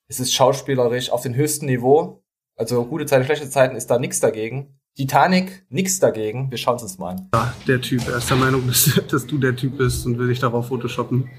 [0.09, 2.23] es ist schauspielerisch auf dem höchsten Niveau.
[2.57, 4.79] Also gute Zeiten, schlechte Zeiten ist da nichts dagegen.
[4.97, 6.51] Titanic, nichts dagegen.
[6.51, 7.29] Wir schauen es uns mal an.
[7.35, 8.09] Ja, der Typ.
[8.09, 11.31] Er ist der Meinung, dass, dass du der Typ bist und will dich darauf photoshoppen.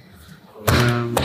[0.68, 1.16] Ähm.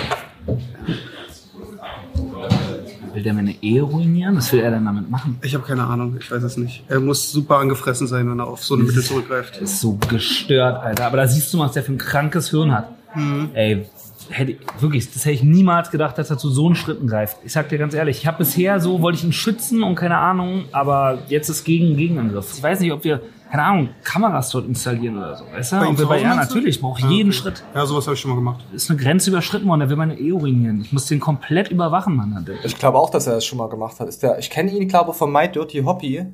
[3.14, 4.36] Will der meine Ehe ruinieren?
[4.36, 5.38] Was will er denn damit machen?
[5.42, 6.84] Ich habe keine Ahnung, ich weiß es nicht.
[6.88, 9.58] Er muss super angefressen sein, wenn er auf so eine Mittel zurückgreift.
[9.58, 11.06] Ist so gestört, Alter.
[11.06, 12.88] Aber da siehst du mal, was der für ein krankes Hirn hat.
[13.14, 13.50] Mhm.
[13.52, 13.86] Ey,
[14.30, 17.36] hätte wirklich, das hätte ich niemals gedacht, dass er zu so einen Schritten greift.
[17.44, 20.18] Ich sag dir ganz ehrlich, ich habe bisher so, wollte ich ihn schützen und keine
[20.18, 22.52] Ahnung, aber jetzt ist gegen Gegenangriff.
[22.56, 23.20] Ich weiß nicht, ob wir,
[23.52, 25.44] keine Ahnung, Kameras dort installieren oder so.
[25.44, 25.76] Weißt du?
[25.76, 27.38] Bei, und bei ja, natürlich, brauche ich ja, jeden okay.
[27.38, 27.62] Schritt.
[27.74, 28.64] Ja, sowas habe ich schon mal gemacht.
[28.72, 30.80] Ist eine Grenze überschritten worden, der will meine Ehe ruinieren.
[30.80, 32.46] Ich muss den komplett überwachen, Mann.
[32.64, 34.08] Ich glaube auch, dass er das schon mal gemacht hat.
[34.08, 36.32] Ist der, ich kenne ihn, glaube von My Dirty Hobby,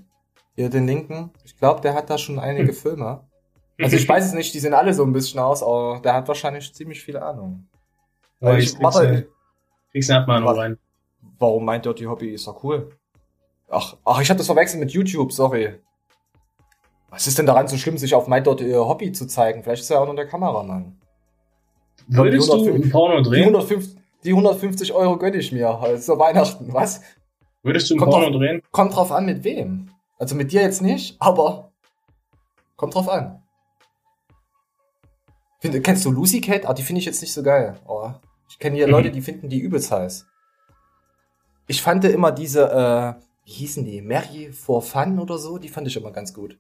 [0.55, 1.31] hier den linken.
[1.43, 2.75] Ich glaube, der hat da schon einige hm.
[2.75, 3.21] Filme.
[3.83, 6.29] Also ich weiß es nicht, die sehen alle so ein bisschen aus, aber der hat
[6.29, 7.67] wahrscheinlich ziemlich viele Ahnung.
[8.39, 9.29] Weil ich, warte,
[9.91, 10.79] kriegst eine Abmahnung rein.
[11.41, 12.29] Warum meint Dirty Hobby?
[12.29, 12.93] Ist doch cool.
[13.69, 15.81] Ach, ach ich habe das verwechselt mit YouTube, sorry.
[17.11, 19.63] Was ist denn daran so schlimm, sich auf My Dirty Hobby zu zeigen?
[19.63, 20.99] Vielleicht ist er auch nur der Kameramann.
[22.07, 23.43] Würdest du ein Porno drehen?
[23.43, 25.71] Die 150, die 150 Euro gönne ich mir.
[25.71, 27.03] Also Weihnachten, was?
[27.63, 28.63] Würdest du ein kommt Porno drauf, drehen?
[28.71, 29.91] Kommt drauf an, mit wem.
[30.19, 31.73] Also mit dir jetzt nicht, aber
[32.77, 33.43] kommt drauf an.
[35.61, 36.67] Find, kennst du Lucy Cat?
[36.67, 37.75] Ah, die finde ich jetzt nicht so geil.
[37.87, 38.11] Oh.
[38.49, 38.93] Ich kenne hier mhm.
[38.93, 40.27] Leute, die finden die übelst heiß.
[41.67, 44.01] Ich fand immer diese, äh, wie hießen die?
[44.01, 46.59] Mary for Fun oder so, die fand ich immer ganz gut.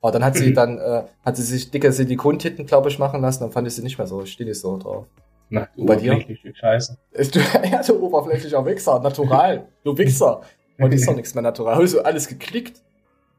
[0.00, 3.44] Aber dann hat sie dann, äh, hat sie sich dicke Silikontitten, glaube ich, machen lassen,
[3.44, 4.22] dann fand ich sie nicht mehr so.
[4.22, 5.06] Ich stehe nicht so drauf.
[5.48, 6.24] Na, du bei dir?
[6.54, 6.96] Scheiße.
[7.32, 7.38] Du,
[7.70, 9.68] ja, du oberflächlicher Wichser, natural.
[9.84, 10.40] Du Wichser.
[10.78, 11.76] Und ist doch nichts mehr natural.
[11.76, 12.82] Hast du alles geklickt?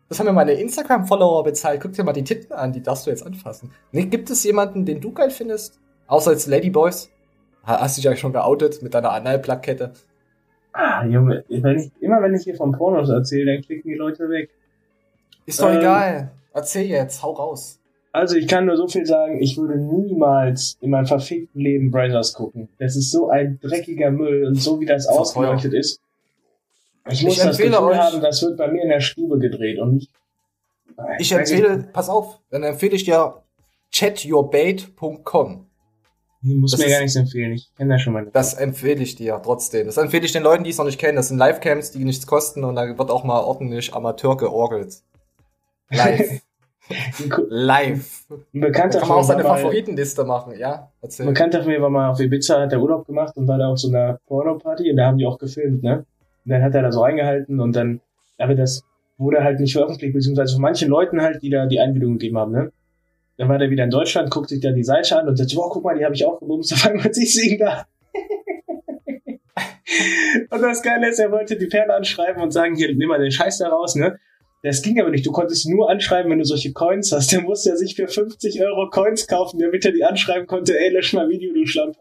[0.09, 1.81] Das haben mir meine Instagram-Follower bezahlt.
[1.81, 3.71] Guck dir mal die Titten an, die darfst du jetzt anfassen.
[3.91, 5.79] Nee, gibt es jemanden, den du geil findest?
[6.07, 7.11] Außer als Ladyboys?
[7.63, 9.91] Hast du dich eigentlich schon geoutet mit deiner Analplakette?
[10.71, 14.29] Ah, Junge, wenn ich, immer wenn ich hier von Pornos erzähle, dann klicken die Leute
[14.29, 14.49] weg.
[15.45, 16.31] Ist doch ähm, egal.
[16.57, 17.79] Erzähl jetzt, hau raus.
[18.11, 22.33] Also ich kann nur so viel sagen, ich würde niemals in meinem verfickten Leben Brazers
[22.33, 22.67] gucken.
[22.79, 26.01] Das ist so ein dreckiger Müll und so wie das, ausgeleuchtet ist.
[27.11, 29.77] Ich muss ich das Gefühl euch, haben, das wird bei mir in der Stube gedreht
[29.77, 30.09] und nicht.
[31.19, 33.43] Ich empfehle, pass auf, dann empfehle ich dir
[33.91, 35.67] chatyourbait.com.
[36.41, 38.25] Ich muss das mir ist, gar nichts empfehlen, ich kenne da schon mal.
[38.33, 39.85] Das empfehle ich dir trotzdem.
[39.85, 41.17] Das empfehle ich den Leuten, die es noch nicht kennen.
[41.17, 45.03] Das sind Livecams, die nichts kosten und da wird auch mal ordentlich Amateur georgelt.
[45.91, 46.41] Live.
[47.49, 48.25] Live.
[48.53, 50.91] Ein Bekannter kann man auch seine Favoritenliste machen, ja?
[51.01, 51.25] Erzähl.
[51.25, 53.67] Ein Bekannter von mir war mal auf Ibiza, hat der Urlaub gemacht und war da
[53.67, 56.05] auf so einer Porno-Party und da haben die auch gefilmt, ne?
[56.45, 57.99] Und dann hat er da so reingehalten und dann,
[58.37, 58.83] aber das
[59.17, 62.51] wurde halt nicht veröffentlicht, beziehungsweise von manchen Leuten halt, die da die Einwilligung gegeben haben,
[62.51, 62.71] ne?
[63.37, 65.69] Dann war der wieder in Deutschland, guckt sich da die Seite an und sagt, wow,
[65.71, 67.85] guck mal, die habe ich auch gebumst, auf einmal sich singen da.
[70.49, 73.31] und das Geile ist, er wollte die Pferde anschreiben und sagen, hier, nimm mal den
[73.31, 74.19] Scheiß da raus, ne?
[74.63, 75.25] Das ging aber nicht.
[75.25, 77.31] Du konntest nur anschreiben, wenn du solche Coins hast.
[77.31, 80.89] Der musste ja sich für 50 Euro Coins kaufen, damit er die anschreiben konnte, ey,
[80.89, 81.95] lösch mal Video, du Schlamp.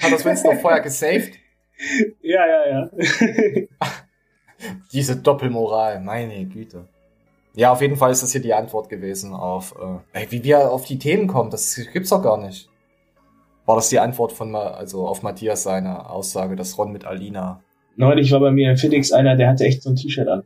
[0.00, 1.34] Hat das Vince noch vorher gesaved?
[2.22, 2.90] Ja, ja, ja.
[4.92, 6.86] Diese Doppelmoral, meine Güte.
[7.54, 9.74] Ja, auf jeden Fall ist das hier die Antwort gewesen auf,
[10.12, 12.68] äh, wie wir auf die Themen kommen, das gibt's doch gar nicht.
[13.66, 17.62] War das die Antwort von, also auf Matthias seine Aussage, dass Ron mit Alina.
[17.96, 20.44] Neulich war bei mir in Phoenix einer, der hatte echt so ein T-Shirt an.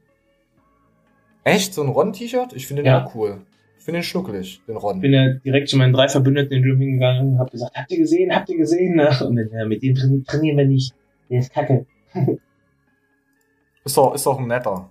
[1.45, 1.75] Echt?
[1.75, 2.53] So ein Ron-T-Shirt?
[2.55, 3.11] Ich finde den ja.
[3.15, 3.43] cool.
[3.79, 4.97] Ich finde den schnuckelig, den Ron.
[4.97, 7.77] Ich bin ja direkt zu meinen drei Verbündeten in den Gym hingegangen und hab gesagt,
[7.77, 8.99] habt ihr gesehen, habt ihr gesehen?
[8.99, 10.93] Und dann, ja, mit dem trainieren wir nicht.
[11.31, 11.87] Der ist kacke.
[13.85, 14.91] ist doch, ist doch ein netter.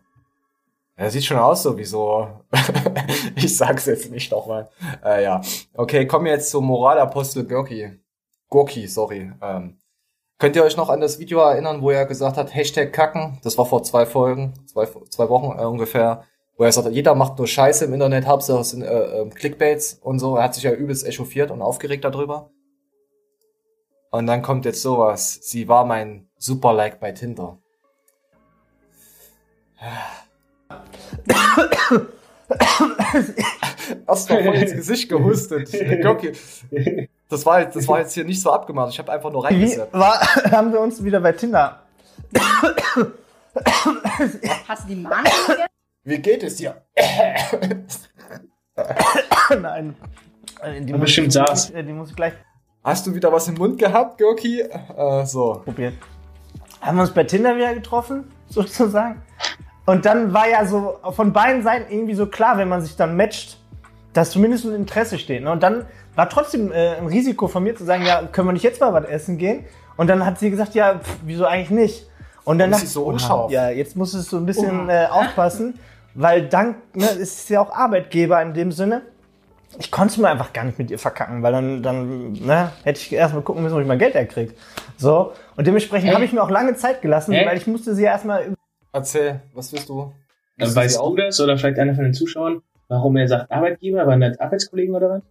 [0.96, 2.30] Er sieht schon aus so wie so.
[3.36, 4.70] ich sag's jetzt nicht nochmal.
[5.04, 5.41] Äh, ja.
[5.74, 8.00] Okay, kommen wir jetzt zum Moralapostel Gorki.
[8.48, 9.30] Gorki, sorry.
[9.41, 9.78] Ähm,
[10.39, 13.39] könnt ihr euch noch an das Video erinnern, wo er gesagt hat, Hashtag kacken?
[13.43, 16.24] Das war vor zwei Folgen, zwei, zwei Wochen äh, ungefähr.
[16.58, 19.30] Wo er gesagt hat, jeder macht nur Scheiße im Internet, Hauptsache es sind äh, äh,
[19.30, 20.38] Clickbaits und so.
[20.38, 22.50] Er hat sich ja übelst echauffiert und aufgeregt darüber.
[24.12, 25.39] Und dann kommt jetzt sowas.
[25.41, 27.58] Sie war mein Super-Like bei Tinder.
[34.08, 35.69] Hast du voll ins Gesicht gehustet.
[37.30, 38.92] Das war, das war jetzt hier nicht so abgemacht.
[38.92, 39.94] Ich habe einfach nur reingesetzt.
[39.94, 40.20] War,
[40.52, 41.80] haben wir uns wieder bei Tinder.
[44.68, 45.24] Hast du die Mann
[46.04, 46.82] Wie geht es dir?
[49.62, 49.96] Nein.
[50.82, 51.74] Die bestimmt saß.
[51.74, 52.34] Die muss ich gleich.
[52.84, 54.62] Hast du wieder was im Mund gehabt, Görki?
[54.62, 55.62] Äh, so.
[55.66, 55.98] Probieren.
[56.82, 59.24] Haben wir uns bei Tinder wieder getroffen, sozusagen?
[59.88, 63.18] Und dann war ja so von beiden Seiten irgendwie so klar, wenn man sich dann
[63.18, 63.58] matcht,
[64.15, 65.43] dass zumindest ein Interesse steht.
[65.43, 65.51] Ne?
[65.51, 68.63] Und dann war trotzdem äh, ein Risiko von mir zu sagen, ja, können wir nicht
[68.63, 69.65] jetzt mal was essen gehen?
[69.97, 72.08] Und dann hat sie gesagt, ja, pff, wieso eigentlich nicht?
[72.45, 73.51] Und dann dachte ich so unscharf.
[73.51, 75.80] Ja, jetzt muss es so ein bisschen äh, aufpassen,
[76.13, 79.01] weil dank, ne, ist ja auch Arbeitgeber in dem Sinne.
[79.80, 83.12] Ich konnte mir einfach gar nicht mit ihr verkacken, weil dann, dann ne, hätte ich
[83.12, 84.54] erstmal gucken müssen, ob ich mein Geld erkriege.
[84.95, 85.34] So.
[85.58, 87.45] Und dementsprechend habe ich mir auch lange Zeit gelassen, hey.
[87.45, 88.56] weil ich musste sie erstmal
[88.93, 90.13] Erzähl, was willst du?
[90.58, 94.15] Also weißt du das oder vielleicht einer von den Zuschauern, warum er sagt Arbeitgeber, aber
[94.15, 95.21] nicht Arbeitskollegen oder was?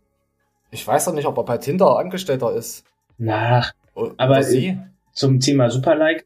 [0.71, 2.85] Ich weiß doch nicht, ob er bei Tinder Angestellter ist.
[3.17, 3.65] Na,
[4.17, 4.79] aber sie?
[5.13, 6.25] zum Thema Superlike,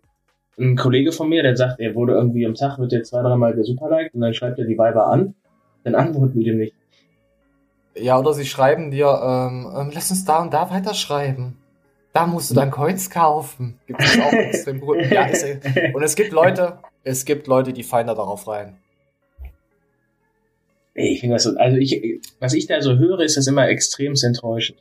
[0.59, 3.55] ein Kollege von mir, der sagt, er wurde irgendwie am Tag, wird jetzt zwei, dreimal
[3.55, 5.35] gesuperliked und dann schreibt er die Weiber an,
[5.85, 6.75] dann antworten die dem nicht.
[7.95, 11.59] Ja, oder sie schreiben dir, ähm, ähm, lass uns da und da weiterschreiben.
[12.13, 13.79] Da musst du dann Coins kaufen.
[13.87, 14.99] Gibt es auch extrem gut.
[15.11, 15.45] Ja, ist,
[15.95, 18.79] und es gibt Leute, es gibt Leute, die fallen da darauf rein.
[20.99, 24.15] Ich finde das so, also ich, was ich da so höre, ist das immer extrem
[24.21, 24.79] enttäuschend.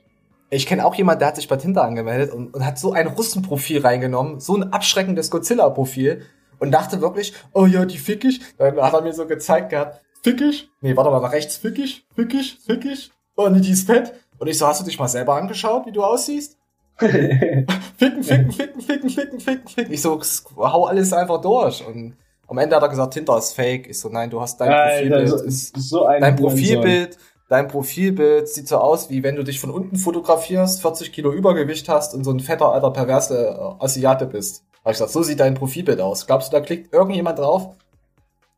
[0.50, 3.08] Ich kenne auch jemanden, der hat sich bei Tinder angemeldet und, und hat so ein
[3.08, 6.22] Russenprofil reingenommen, so ein abschreckendes Godzilla-Profil
[6.60, 8.42] und dachte wirklich, oh ja, die fick ich.
[8.58, 10.70] Dann hat er mir so gezeigt gehabt, fick ich?
[10.82, 13.12] Nee, warte mal, nach rechts fick ich, fick ich, fick ich.
[13.36, 14.14] Oh, nee, die ist fett.
[14.40, 16.58] Und ich so, hast du dich mal selber angeschaut, wie du aussiehst?
[16.98, 19.94] ficken, ficken, ficken, ficken, ficken, ficken, ficken.
[19.94, 20.20] Ich so,
[20.56, 21.86] hau alles einfach durch.
[21.86, 22.16] Und
[22.48, 23.90] am Ende hat er gesagt, Tinder ist fake.
[23.90, 25.30] Ich so, nein, du hast dein Profilbild.
[25.30, 27.18] So, ist, so dein Profilbild,
[27.50, 31.90] dein Profilbild sieht so aus, wie wenn du dich von unten fotografierst, 40 Kilo Übergewicht
[31.90, 33.36] hast und so ein fetter, alter, perverse
[33.80, 34.64] äh, Asiate bist.
[34.84, 36.26] Hab ich gesagt, so sieht dein Profilbild aus.
[36.26, 37.76] Glaubst du, da klickt irgendjemand drauf?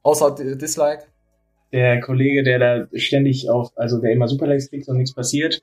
[0.04, 1.04] Außer Dislike?
[1.72, 5.62] Der Kollege, der da ständig auf, also der immer Superlikes kriegt und nichts passiert,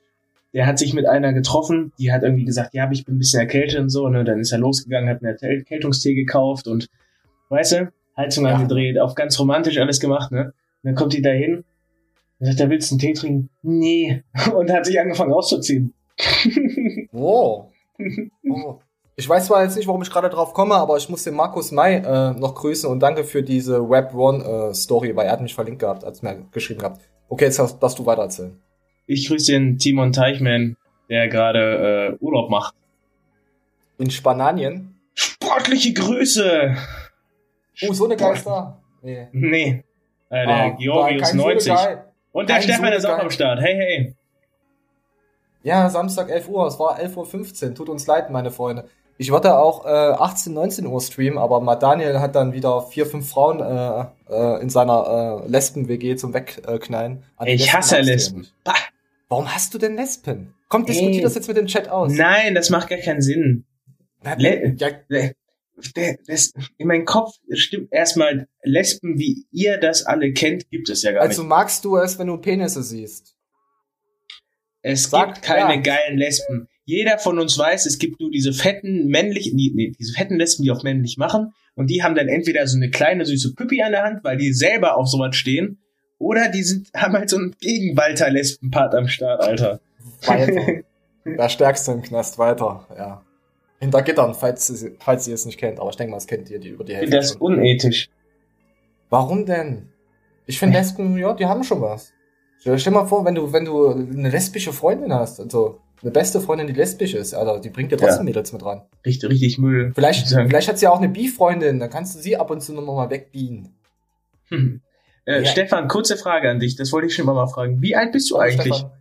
[0.53, 3.41] der hat sich mit einer getroffen, die hat irgendwie gesagt, ja, ich bin ein bisschen
[3.41, 6.89] erkältet und so, ne, dann ist er losgegangen, hat einen Erkältungstee gekauft und,
[7.49, 8.55] weißt du, Heizung ja.
[8.55, 10.53] angedreht, auf ganz romantisch alles gemacht, ne, und
[10.83, 11.65] dann kommt die da hin,
[12.39, 13.51] und sagt, da willst du einen Tee trinken?
[13.63, 14.23] Nee.
[14.55, 15.95] Und hat sich angefangen auszuziehen.
[17.13, 17.71] wow.
[18.49, 18.79] Oh.
[19.19, 21.73] Ich weiß zwar jetzt nicht, warum ich gerade drauf komme, aber ich muss den Markus
[21.73, 25.41] May äh, noch grüßen und danke für diese Web One äh, Story, weil er hat
[25.41, 27.01] mich verlinkt gehabt, als mir geschrieben gehabt.
[27.31, 28.59] Okay, jetzt darfst du weiter erzählen.
[29.07, 30.77] Ich grüße den Timon Teichmann,
[31.09, 32.75] der gerade äh, Urlaub macht.
[33.97, 34.11] In?
[34.11, 34.95] Spanien!
[35.15, 36.77] Sportliche Grüße!
[37.83, 38.81] Oh, so eine Geister?
[39.03, 39.29] Nee.
[39.33, 39.85] Nee.
[40.31, 41.73] Äh, der ah, Georgius 90.
[42.33, 43.61] Und der Stefan ist auch am Start.
[43.61, 44.15] Hey, hey.
[45.63, 46.67] Ja, Samstag 11 Uhr.
[46.67, 47.75] Es war 11.15 Uhr.
[47.75, 48.89] Tut uns leid, meine Freunde.
[49.19, 53.07] Ich wollte auch äh, 18, 19 Uhr streamen, aber mal Daniel hat dann wieder vier,
[53.07, 57.25] fünf Frauen äh, äh, in seiner äh, Lesben-WG zum Wegknallen.
[57.47, 58.47] ich hasse Lesben.
[58.65, 58.75] Bah.
[59.29, 60.55] Warum hast du denn Lesben?
[60.69, 62.13] Komm, diskutier das jetzt mit dem Chat aus.
[62.13, 63.65] Nein, das macht gar keinen Sinn.
[64.37, 65.31] Le ja.
[66.27, 71.13] Das, in meinem Kopf stimmt erstmal Lesben, wie ihr das alle kennt, gibt es ja
[71.13, 71.39] gar also nicht.
[71.39, 73.37] Also magst du es, wenn du Penisse siehst?
[74.83, 75.81] Es Sag, gibt keine ja.
[75.81, 76.69] geilen Lesben.
[76.85, 80.63] Jeder von uns weiß, es gibt nur diese fetten männlichen, die, nee, diese fetten Lesben,
[80.63, 81.53] die auf männlich machen.
[81.75, 84.53] Und die haben dann entweder so eine kleine süße Püppi an der Hand, weil die
[84.53, 85.79] selber auf sowas stehen.
[86.19, 89.81] Oder die sind, haben halt so einen Gegen-Walter-Lesben-Part am Start, Alter.
[90.25, 90.83] Weiter.
[91.27, 93.26] Der Stärkste im Knast, weiter, ja.
[93.79, 95.81] Hinter Gittern, falls, falls ihr es nicht kennt.
[95.81, 97.17] Aber ich denke mal, es kennt ihr die über die Hälfte.
[97.17, 98.09] Das ist unethisch.
[99.11, 99.89] Warum denn?
[100.47, 102.13] Ich finde Lesben, ja, die haben schon was.
[102.59, 106.41] Stell dir mal vor, wenn du, wenn du eine lesbische Freundin hast, also eine beste
[106.41, 108.25] Freundin, die lesbisch ist, Alter, die bringt dir trotzdem ja.
[108.25, 108.83] Mädels mit ran.
[109.05, 109.93] Richtig, richtig Müll.
[109.95, 112.73] Vielleicht, vielleicht hat sie ja auch eine Bi-Freundin, dann kannst du sie ab und zu
[112.73, 113.75] nochmal mal wegbiehen.
[114.49, 114.83] Hm.
[115.25, 115.45] Äh, ja.
[115.47, 117.83] Stefan, kurze Frage an dich, das wollte ich schon mal fragen.
[117.83, 118.75] Wie alt bist du Hallo, eigentlich?
[118.75, 118.93] Stefan.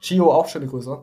[0.00, 1.02] Chio, auch schöne Grüße.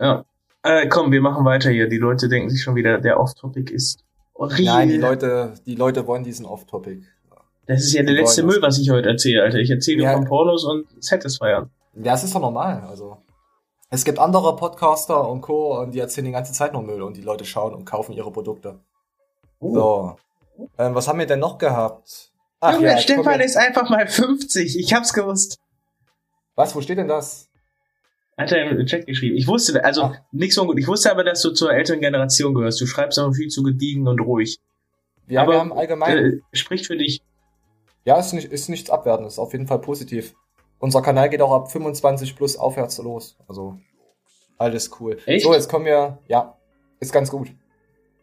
[0.00, 0.24] Ja.
[0.62, 1.88] Äh, komm, wir machen weiter hier.
[1.88, 4.04] Die Leute denken sich schon wieder, der Off-Topic ist.
[4.34, 4.64] Horrible.
[4.64, 7.02] Nein, die Leute, die Leute wollen diesen Off-Topic.
[7.66, 9.58] Das ist ja der letzte Müll, was ich heute erzähle, Alter.
[9.58, 10.14] Ich erzähle ja.
[10.14, 11.68] von Pornos und Satisfier.
[11.94, 13.18] Ja, es ist doch normal, also.
[13.90, 15.78] Es gibt andere Podcaster und Co.
[15.80, 18.30] und die erzählen die ganze Zeit nur Müll und die Leute schauen und kaufen ihre
[18.30, 18.78] Produkte.
[19.60, 19.74] Uh.
[19.74, 20.16] So.
[20.78, 22.32] Ähm, was haben wir denn noch gehabt?
[22.60, 24.78] Ach, Junge, ja, Stefan ist einfach mal 50.
[24.78, 25.58] Ich hab's gewusst.
[26.54, 26.74] Was?
[26.74, 27.47] Wo steht denn das?
[28.38, 29.36] Hat er im Chat geschrieben.
[29.36, 30.16] Ich wusste, also Ach.
[30.30, 30.78] nichts so gut.
[30.78, 32.80] Ich wusste aber, dass du zur älteren Generation gehörst.
[32.80, 34.60] Du schreibst aber viel zu gediegen und ruhig.
[35.26, 36.16] Ja, aber, wir haben allgemein.
[36.16, 37.20] Äh, spricht für dich.
[38.04, 39.34] Ja, ist, nicht, ist nichts Abwertendes.
[39.34, 40.34] Ist auf jeden Fall positiv.
[40.78, 43.36] Unser Kanal geht auch ab 25 plus aufwärts los.
[43.48, 43.80] Also
[44.56, 45.18] alles cool.
[45.26, 45.44] Echt?
[45.44, 46.18] So, jetzt kommen wir.
[46.28, 46.56] Ja,
[47.00, 47.48] ist ganz gut.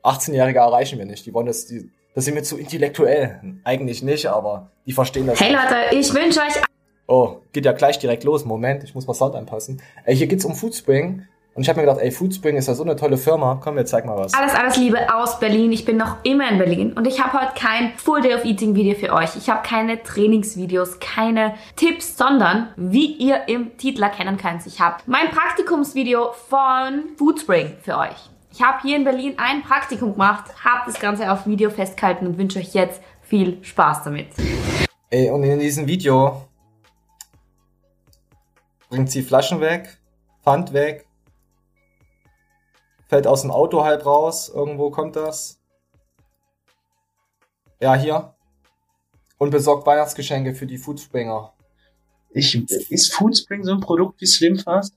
[0.03, 1.25] 18-Jährige erreichen wir nicht.
[1.25, 3.59] Die wollen das, die, das sind wir zu intellektuell.
[3.65, 5.41] Eigentlich nicht, aber die verstehen das.
[5.41, 6.61] Hey Leute, ich wünsche euch.
[7.07, 8.45] Oh, geht ja gleich direkt los.
[8.45, 9.81] Moment, ich muss mal Sound anpassen.
[10.05, 11.25] Ey, hier geht's um Foodspring.
[11.53, 13.61] Und ich habe mir gedacht, ey, Foodspring ist ja so eine tolle Firma.
[13.63, 14.33] Komm, wir zeigen mal was.
[14.33, 15.71] Alles, alles Liebe aus Berlin.
[15.71, 18.75] Ich bin noch immer in Berlin und ich habe heute kein Full Day of Eating
[18.75, 19.37] Video für euch.
[19.37, 24.97] Ich habe keine Trainingsvideos, keine Tipps, sondern wie ihr im Titel erkennen könnt, ich habe
[25.05, 28.29] mein Praktikumsvideo von Foodspring für euch.
[28.51, 32.37] Ich habe hier in Berlin ein Praktikum gemacht, habe das Ganze auf Video festgehalten und
[32.37, 34.27] wünsche euch jetzt viel Spaß damit.
[35.09, 36.41] Ey, und in diesem Video
[38.95, 39.97] bringt sie Flaschen weg,
[40.41, 41.05] Pfand weg,
[43.09, 44.47] fällt aus dem Auto halb raus.
[44.47, 45.59] Irgendwo kommt das.
[47.81, 48.33] Ja, hier.
[49.37, 51.51] Und besorgt Weihnachtsgeschenke für die Foodspringer.
[52.29, 52.55] Ich,
[52.89, 54.95] ist Foodspring so ein Produkt wie Slimfast?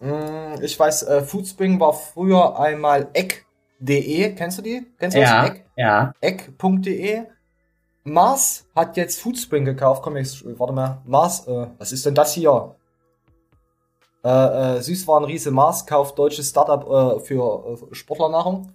[0.00, 4.34] Mm, ich weiß, äh, Foodspring war früher einmal eck.de.
[4.34, 4.86] Kennst du die?
[4.98, 5.50] Kennst du ja, das?
[5.50, 5.66] Eck?
[5.74, 6.12] Ja.
[6.20, 7.24] Eck.de.
[8.08, 10.02] Mars hat jetzt Foodspring gekauft.
[10.02, 11.02] Komm, ich, warte mal.
[11.04, 12.74] Mars, äh, was ist denn das hier?
[14.24, 14.28] Äh,
[14.76, 18.72] äh, Süßwarenriese Mars kauft deutsches Startup äh, für äh, Sportlernahrung.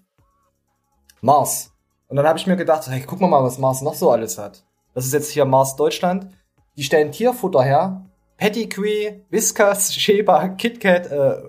[1.21, 1.71] Mars.
[2.07, 4.37] Und dann habe ich mir gedacht, hey, guck mal mal, was Mars noch so alles
[4.37, 4.63] hat.
[4.93, 6.29] Das ist jetzt hier Mars Deutschland.
[6.77, 8.05] Die stellen Tierfutter her.
[8.37, 11.43] Pedigree, Whiskas, Sheba, KitKat, äh,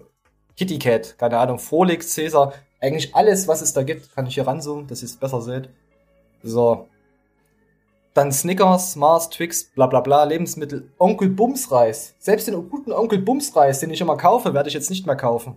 [0.56, 2.52] KittyCat, keine Ahnung, Frolix, Caesar.
[2.80, 5.70] Eigentlich alles, was es da gibt, kann ich hier ranzoomen, dass ihr es besser seht.
[6.42, 6.88] So.
[8.14, 10.88] Dann Snickers, Mars, Twix, bla bla bla, Lebensmittel.
[10.98, 12.14] Onkel Bumsreis.
[12.20, 15.56] Selbst den guten Onkel Bumsreis, den ich immer kaufe, werde ich jetzt nicht mehr kaufen.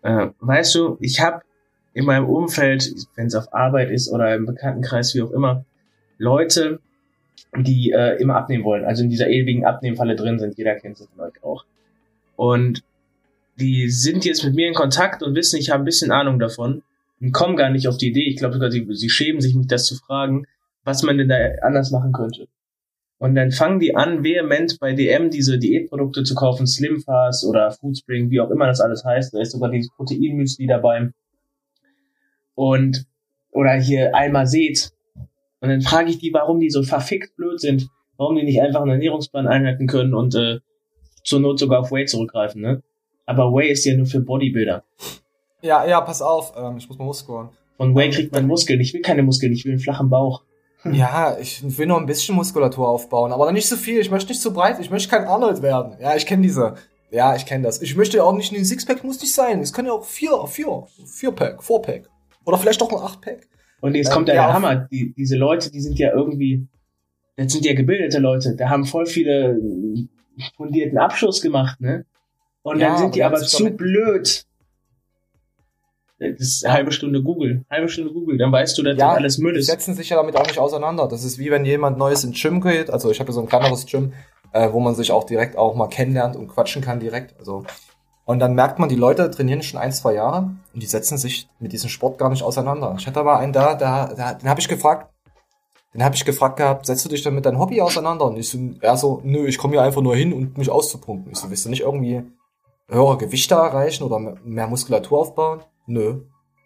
[0.00, 1.42] Äh, weißt du, ich habe
[1.92, 5.64] in meinem Umfeld, wenn es auf Arbeit ist oder im Bekanntenkreis, wie auch immer,
[6.16, 6.80] Leute,
[7.54, 10.56] die äh, immer abnehmen wollen, also in dieser ewigen Abnehmfalle drin sind.
[10.56, 11.64] Jeder kennt es von euch auch.
[12.36, 12.82] Und
[13.56, 16.82] die sind jetzt mit mir in Kontakt und wissen, ich habe ein bisschen Ahnung davon
[17.20, 18.28] und kommen gar nicht auf die Idee.
[18.28, 20.46] Ich glaube sogar, sie, sie schämen sich, mich das zu fragen
[20.88, 22.48] was man denn da anders machen könnte.
[23.18, 28.30] Und dann fangen die an, vehement bei DM diese Diätprodukte zu kaufen, Slimfast oder Foodspring,
[28.30, 29.34] wie auch immer das alles heißt.
[29.34, 31.10] Da ist sogar dieses Proteinmüsli dabei.
[32.54, 33.04] Und,
[33.50, 34.92] oder hier einmal seht.
[35.60, 38.80] Und dann frage ich die, warum die so verfickt blöd sind, warum die nicht einfach
[38.80, 40.60] einen Ernährungsplan einhalten können und äh,
[41.22, 42.82] zur Not sogar auf Whey zurückgreifen, ne?
[43.26, 44.84] Aber Whey ist ja nur für Bodybuilder.
[45.60, 47.50] Ja, ja, pass auf, ähm, ich muss mal Muskeln.
[47.76, 48.80] Von Whey kriegt man Muskeln.
[48.80, 50.42] Ich will keine Muskeln, ich will einen flachen Bauch.
[50.84, 54.00] Ja, ich will nur ein bisschen Muskulatur aufbauen, aber nicht so viel.
[54.00, 54.78] Ich möchte nicht so breit.
[54.80, 55.96] Ich möchte kein Arnold werden.
[56.00, 56.74] Ja, ich kenne diese.
[57.10, 57.82] Ja, ich kenne das.
[57.82, 59.60] Ich möchte auch nicht, ein Sixpack muss nicht sein.
[59.60, 62.08] Es kann ja auch vier, vier, vier Pack, four Pack.
[62.44, 63.48] Oder vielleicht doch ein acht Pack.
[63.80, 64.88] Und jetzt ähm, kommt der ja, Hammer.
[64.90, 66.66] Die, diese Leute, die sind ja irgendwie,
[67.36, 68.54] das sind ja gebildete Leute.
[68.56, 69.58] Da haben voll viele
[70.56, 72.04] fundierten Abschluss gemacht, ne?
[72.62, 74.44] Und ja, dann sind die aber zu blöd.
[76.18, 77.64] Das ist eine halbe Stunde Google.
[77.70, 79.68] Halbe Stunde Google, dann weißt du, dass ja, alles Müll ist.
[79.68, 81.06] Die setzen sich ja damit auch nicht auseinander.
[81.06, 82.90] Das ist wie wenn jemand Neues ins Gym geht.
[82.90, 84.12] Also ich habe ja so ein kleineres Gym,
[84.52, 87.38] äh, wo man sich auch direkt auch mal kennenlernt und quatschen kann direkt.
[87.38, 87.64] Also
[88.24, 91.48] und dann merkt man, die Leute trainieren schon ein, zwei Jahre und die setzen sich
[91.60, 92.94] mit diesem Sport gar nicht auseinander.
[92.98, 95.10] Ich hatte aber einen da, da, da den habe ich gefragt,
[95.94, 98.26] den habe ich gefragt gehabt, setzt du dich dann mit deinem Hobby auseinander?
[98.26, 101.32] Und ich so, er so, nö, ich komme hier einfach nur hin, um mich auszupumpen.
[101.32, 102.22] Ich so, willst du nicht irgendwie
[102.86, 105.62] höhere Gewichte erreichen oder mehr Muskulatur aufbauen?
[105.88, 106.20] Nö.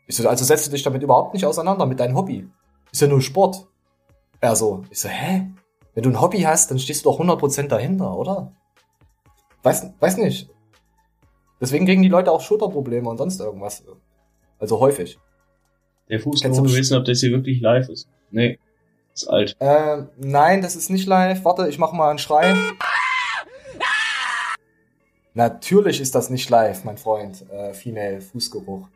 [0.08, 2.48] Ich so, also setzt du dich damit überhaupt nicht auseinander mit deinem Hobby.
[2.90, 3.66] Ist ja nur Sport.
[4.40, 5.50] Er so, ich so, hä?
[5.94, 8.52] Wenn du ein Hobby hast, dann stehst du doch 100% dahinter, oder?
[9.62, 10.50] Weiß, weiß nicht.
[11.60, 13.84] Deswegen kriegen die Leute auch Schulterprobleme und sonst irgendwas.
[14.58, 15.18] Also häufig.
[16.08, 18.08] Der Fußball will wissen, ob das hier wirklich live ist.
[18.32, 18.58] Nee,
[19.14, 19.54] ist alt.
[19.60, 21.44] Äh, nein, das ist nicht live.
[21.44, 22.56] Warte, ich mach mal einen Schrei.
[25.34, 27.48] Natürlich ist das nicht live, mein Freund.
[27.50, 28.88] Äh, Female Fußgeruch.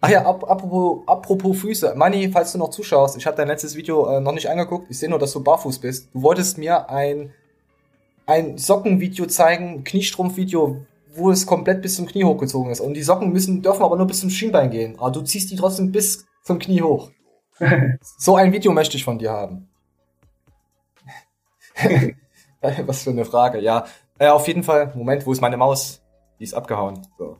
[0.00, 1.94] Ach ja, ap apropos, apropos Füße.
[1.96, 4.86] Manni, falls du noch zuschaust, ich habe dein letztes Video äh, noch nicht angeguckt.
[4.90, 6.08] Ich sehe nur, dass du barfuß bist.
[6.14, 7.32] Du wolltest mir ein
[8.26, 12.80] ein Sockenvideo zeigen, Kniestrumpfvideo, wo es komplett bis zum Knie hochgezogen ist.
[12.80, 14.98] Und die Socken müssen, dürfen aber nur bis zum Schienbein gehen.
[14.98, 17.10] Aber du ziehst die trotzdem bis zum Knie hoch.
[18.18, 19.68] so ein Video möchte ich von dir haben.
[22.86, 23.84] Was für eine Frage, ja.
[24.18, 26.00] Äh, auf jeden Fall, Moment, wo ist meine Maus?
[26.38, 27.06] Die ist abgehauen.
[27.18, 27.38] So.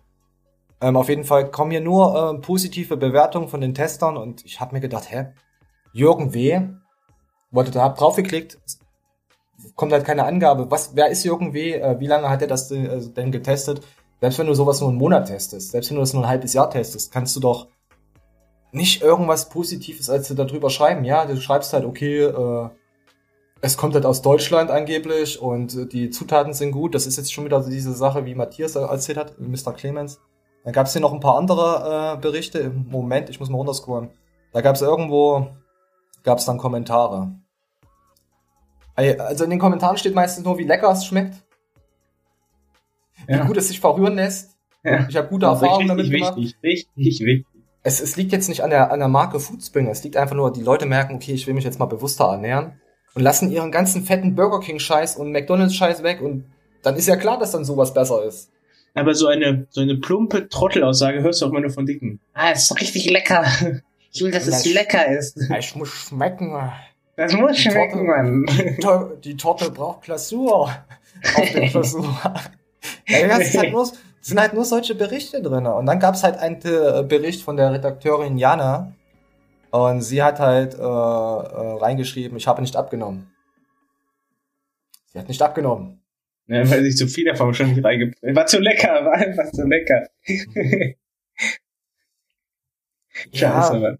[0.80, 4.60] Ähm, auf jeden Fall kommen hier nur äh, positive Bewertungen von den Testern und ich
[4.60, 5.32] habe mir gedacht, hä?
[5.92, 6.60] Jürgen W.
[7.50, 8.58] Wollte da hab draufgeklickt,
[9.76, 10.70] kommt halt keine Angabe.
[10.70, 13.80] Was, wer ist Jürgen W., äh, wie lange hat er das denn, äh, denn getestet?
[14.20, 16.52] Selbst wenn du sowas nur einen Monat testest, selbst wenn du das nur ein halbes
[16.52, 17.68] Jahr testest, kannst du doch
[18.72, 21.04] nicht irgendwas Positives als du darüber schreiben.
[21.04, 22.68] Ja, du schreibst halt, okay, äh,
[23.60, 26.94] es kommt halt aus Deutschland angeblich und äh, die Zutaten sind gut.
[26.94, 29.72] Das ist jetzt schon wieder diese Sache, wie Matthias erzählt hat, Mr.
[29.72, 30.20] Clemens.
[30.64, 32.58] Dann gab es hier noch ein paar andere äh, Berichte.
[32.58, 34.10] Im Moment, ich muss mal runterscrollen.
[34.52, 35.48] Da gab es irgendwo,
[36.22, 37.32] gab es dann Kommentare.
[38.96, 41.34] Also in den Kommentaren steht meistens nur, wie lecker es schmeckt.
[43.28, 43.42] Ja.
[43.42, 44.56] Wie gut es sich verrühren lässt.
[44.82, 45.06] Ja.
[45.08, 46.36] Ich habe gute Erfahrungen damit gemacht.
[46.36, 47.46] Wichtig, richtig, wichtig.
[47.82, 49.90] Es, es liegt jetzt nicht an der, an der Marke Foodspringer.
[49.90, 52.80] Es liegt einfach nur, die Leute merken, okay, ich will mich jetzt mal bewusster ernähren
[53.14, 56.46] und lassen ihren ganzen fetten Burger King Scheiß und McDonald's Scheiß weg und
[56.82, 58.50] dann ist ja klar, dass dann sowas besser ist.
[58.94, 62.20] Aber so eine, so eine plumpe Trottelaussage hörst du auch immer nur von Dicken.
[62.32, 63.44] Ah, es ist richtig lecker.
[64.16, 65.36] Ich will, dass es lecker ist.
[65.58, 66.56] Ich muss schmecken.
[67.16, 68.46] Das muss schmecken, Mann.
[69.24, 70.70] Die Torte braucht Glasur
[71.36, 72.16] auf der Glasur.
[73.08, 73.90] ja, es, halt nur,
[74.20, 75.66] sind halt nur solche Berichte drin.
[75.66, 78.92] Und dann gab es halt einen äh, Bericht von der Redakteurin Jana.
[79.72, 83.32] Und sie hat halt äh, äh, reingeschrieben, ich habe nicht abgenommen.
[85.12, 86.03] Sie hat nicht abgenommen.
[86.46, 89.66] Ja, weil sich zu viel davon schon nicht reingebracht War zu lecker, war einfach zu
[89.66, 90.08] lecker.
[93.32, 93.98] Scheiße, ja, Mann.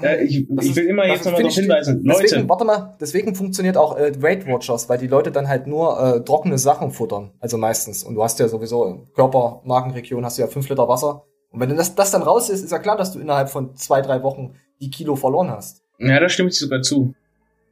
[0.00, 2.04] Ja, ich, ich will immer jetzt nochmal darauf hinweisen.
[2.04, 2.22] Leute.
[2.22, 6.00] Deswegen, warte mal, deswegen funktioniert auch äh, Weight Watchers, weil die Leute dann halt nur
[6.00, 7.32] äh, trockene Sachen futtern.
[7.40, 8.04] Also meistens.
[8.04, 11.24] Und du hast ja sowieso Körpermarkenregion, hast du ja fünf Liter Wasser.
[11.50, 14.00] Und wenn das, das dann raus ist, ist ja klar, dass du innerhalb von zwei,
[14.00, 15.82] drei Wochen die Kilo verloren hast.
[15.98, 17.14] Ja, da stimmt sogar zu.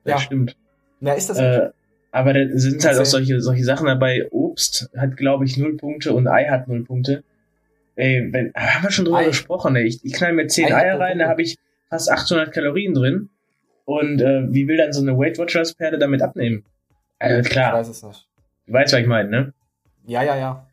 [0.04, 0.18] Das ja.
[0.18, 0.56] stimmt.
[1.00, 1.72] Mehr ist das nicht.
[2.10, 4.26] Aber da sind halt auch solche, solche Sachen dabei.
[4.30, 7.22] Obst hat, glaube ich, null Punkte und Ei hat null Punkte.
[7.96, 9.26] Ey, wenn, haben wir schon drüber Ei.
[9.26, 9.84] gesprochen, ey.
[9.84, 11.58] Ich, ich knall mir zehn Ei Eier rein, da habe ich
[11.90, 13.28] fast 800 Kalorien drin.
[13.84, 16.64] Und äh, wie will dann so eine Weight Watchers Perle damit abnehmen?
[17.18, 17.72] Also klar.
[17.72, 18.26] Ich weiß es nicht.
[18.66, 19.52] Du weißt, was ich meine, ne?
[20.06, 20.67] Ja, ja, ja.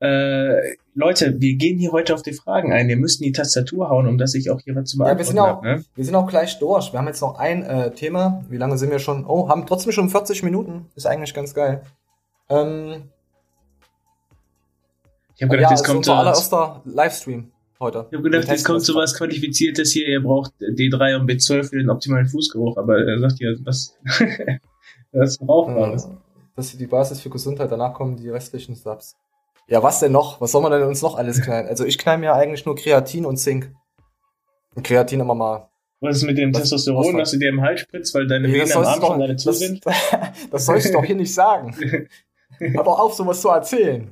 [0.00, 2.88] Äh, Leute, wir gehen hier heute auf die Fragen ein.
[2.88, 5.26] Wir müssen die Tastatur hauen, um dass ich auch hier was zu beantworten ja, wir
[5.26, 5.84] sind auch, hab, ne?
[5.94, 6.92] Wir sind auch gleich durch.
[6.92, 8.42] Wir haben jetzt noch ein äh, Thema.
[8.48, 9.26] Wie lange sind wir schon?
[9.26, 10.86] Oh, haben trotzdem schon 40 Minuten.
[10.94, 11.82] Ist eigentlich ganz geil.
[12.48, 13.10] Ähm,
[15.36, 18.06] ich habe gedacht, ja, jetzt kommt unser allererster Livestream heute.
[18.10, 21.76] Ich habe gedacht, jetzt kommt so was Qualifiziertes hier, ihr braucht D3 und B12 für
[21.76, 23.98] den optimalen Fußgeruch, aber er sagt ja, was,
[25.12, 25.98] was braucht man?
[25.98, 26.10] Ja,
[26.56, 29.16] das ist die Basis für Gesundheit, danach kommen die restlichen Subs.
[29.70, 30.40] Ja, was denn noch?
[30.40, 31.68] Was soll man denn uns noch alles knallen?
[31.68, 33.72] Also ich knall mir eigentlich nur Kreatin und Zink.
[34.74, 35.68] Und Kreatin immer mal.
[36.00, 38.72] Was ist mit dem was, Testosteron, dass du dir im Hals spritzt, weil deine Venen
[38.72, 39.84] am Arm schon deine zu sind?
[40.50, 41.76] das sollst du doch hier nicht sagen.
[42.58, 44.10] Hör doch auf, sowas zu erzählen.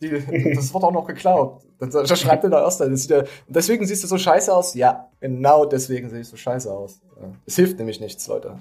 [0.00, 0.10] Die,
[0.54, 1.62] das wird auch noch geklaut.
[1.80, 2.80] Dann schreibt er da erst.
[2.80, 4.74] Das der, deswegen siehst du so scheiße aus?
[4.74, 7.00] Ja, genau deswegen sehe ich so scheiße aus.
[7.46, 8.58] Es hilft nämlich nichts, Leute.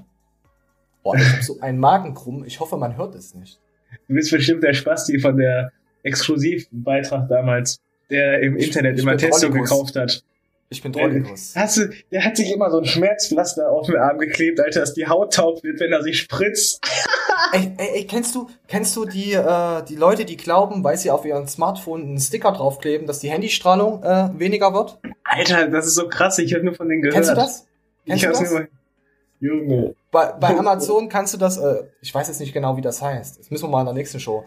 [1.03, 2.43] Boah, ich hab so einen Magenkrumm.
[2.43, 3.61] Ich hoffe, man hört es nicht.
[4.07, 5.71] Du bist bestimmt der Spasti von der
[6.03, 7.79] Exklusivbeitrag damals,
[8.09, 10.23] der im Internet ich immer Testo gekauft hat.
[10.71, 11.53] Ich bin Trollikus.
[11.55, 14.93] Hast du, der hat sich immer so ein Schmerzpflaster auf den Arm geklebt, Alter, dass
[14.93, 16.79] die Haut taub wird, wenn er sich spritzt.
[17.53, 21.09] ey, ey, ey, kennst du, kennst du die, äh, die Leute, die glauben, weil sie
[21.09, 24.99] auf ihrem Smartphone einen Sticker draufkleben, dass die Handystrahlung äh, weniger wird?
[25.23, 27.15] Alter, das ist so krass, ich habe nur von denen gehört.
[27.15, 27.67] Kennst du das?
[28.05, 28.51] Kennst ich du das?
[28.51, 28.67] Nur,
[29.39, 29.95] Junge.
[30.11, 33.39] Bei, bei Amazon kannst du das, äh, ich weiß jetzt nicht genau, wie das heißt.
[33.39, 34.45] Das müssen wir mal in der nächsten Show.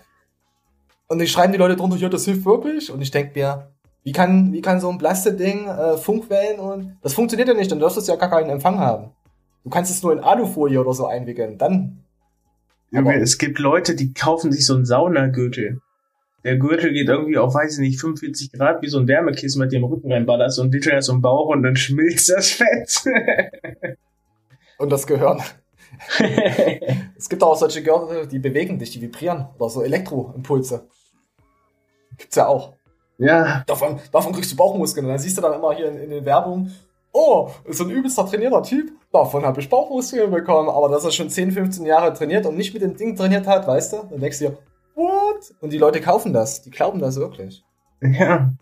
[1.12, 2.90] Und ich schreiben die Leute drunter, ja, das hilft wirklich.
[2.90, 3.68] Und ich denk mir,
[4.02, 7.80] wie kann, wie kann so ein Plastikding äh, Funkwellen und das funktioniert ja nicht, dann
[7.80, 9.10] darfst du ja gar keinen Empfang haben.
[9.62, 11.98] Du kannst es nur in Alufolie oder so einwickeln, dann.
[12.90, 15.82] Junge, es gibt Leute, die kaufen sich so einen Saunagürtel.
[16.44, 19.70] Der Gürtel geht irgendwie auf, weiß ich nicht, 45 Grad, wie so ein Wärmekissen, mit
[19.70, 23.04] dem Rücken reinballerst und wickelst das um Bauch und dann schmilzt das Fett.
[24.78, 25.42] und das Gehirn.
[27.18, 30.88] es gibt auch solche Gürtel, die bewegen dich, die vibrieren oder so Elektroimpulse.
[32.18, 32.74] Gibt's ja auch.
[33.18, 33.62] Ja.
[33.66, 35.06] Davon, davon kriegst du Bauchmuskeln.
[35.06, 36.74] Und dann siehst du dann immer hier in, in den Werbungen,
[37.12, 40.68] oh, ist so ein übelster trainierter Typ, davon habe ich Bauchmuskeln bekommen.
[40.68, 43.66] Aber dass er schon 10, 15 Jahre trainiert und nicht mit dem Ding trainiert hat,
[43.66, 44.58] weißt du, dann denkst du dir,
[44.94, 45.54] what?
[45.60, 47.62] Und die Leute kaufen das, die glauben das wirklich.
[48.00, 48.52] Ja.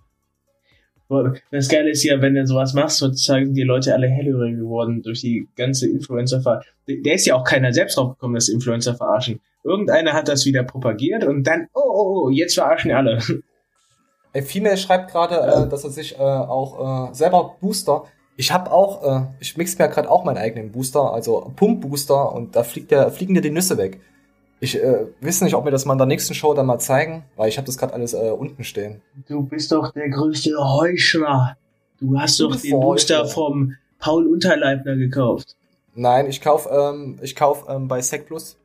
[1.51, 5.21] Das Geile ist ja, wenn du sowas machst, sind die Leute alle hellhörig geworden durch
[5.21, 9.41] die ganze influencer ver Der ist ja auch keiner selbst drauf gekommen, dass Influencer verarschen.
[9.63, 13.19] Irgendeiner hat das wieder propagiert und dann, oh, oh, oh, jetzt verarschen alle.
[14.33, 18.05] Ey, Female schreibt gerade, äh, dass er sich äh, auch äh, selber Booster.
[18.37, 22.55] Ich habe auch, äh, ich mix mir gerade auch meinen eigenen Booster, also Pump-Booster und
[22.57, 24.01] da fliegt der, fliegen dir die Nüsse weg.
[24.61, 27.25] Ich äh, weiß nicht, ob wir das mal in der nächsten Show dann mal zeigen,
[27.37, 29.01] weil ich habe das gerade alles äh, unten stehen.
[29.27, 31.57] Du bist doch der größte Heuschler.
[31.99, 35.57] Du hast doch den Booster vom Paul Unterleibner gekauft.
[35.95, 38.60] Nein, ich kauf, ähm, ich kauf ähm, bei Sec Plus.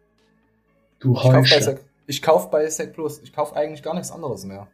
[0.99, 1.79] Du Heuschler.
[2.07, 3.19] Ich kauf bei Sec Plus.
[3.21, 4.67] Ich kauf eigentlich gar nichts anderes mehr.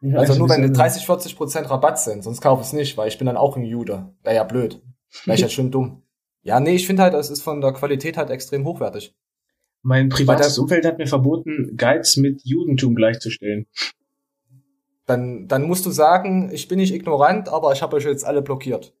[0.00, 3.08] Ja, also nur wenn 30, 40 Prozent Rabatt sind, sonst kaufe ich es nicht, weil
[3.08, 4.12] ich bin dann auch ein Jude.
[4.24, 4.82] Wäre ja blöd.
[5.24, 6.02] Wäre ich halt schön dumm.
[6.42, 9.14] Ja, nee, ich finde halt, es ist von der Qualität halt extrem hochwertig.
[9.82, 13.66] Mein privates Umfeld hat mir verboten, Geiz mit Judentum gleichzustellen.
[15.06, 18.42] Dann, dann musst du sagen, ich bin nicht ignorant, aber ich habe euch jetzt alle
[18.42, 18.92] blockiert.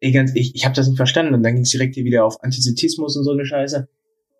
[0.00, 2.24] Ich, ganz, ich, ich habe das nicht verstanden und dann ging es direkt hier wieder
[2.24, 3.88] auf Antisemitismus und so eine Scheiße.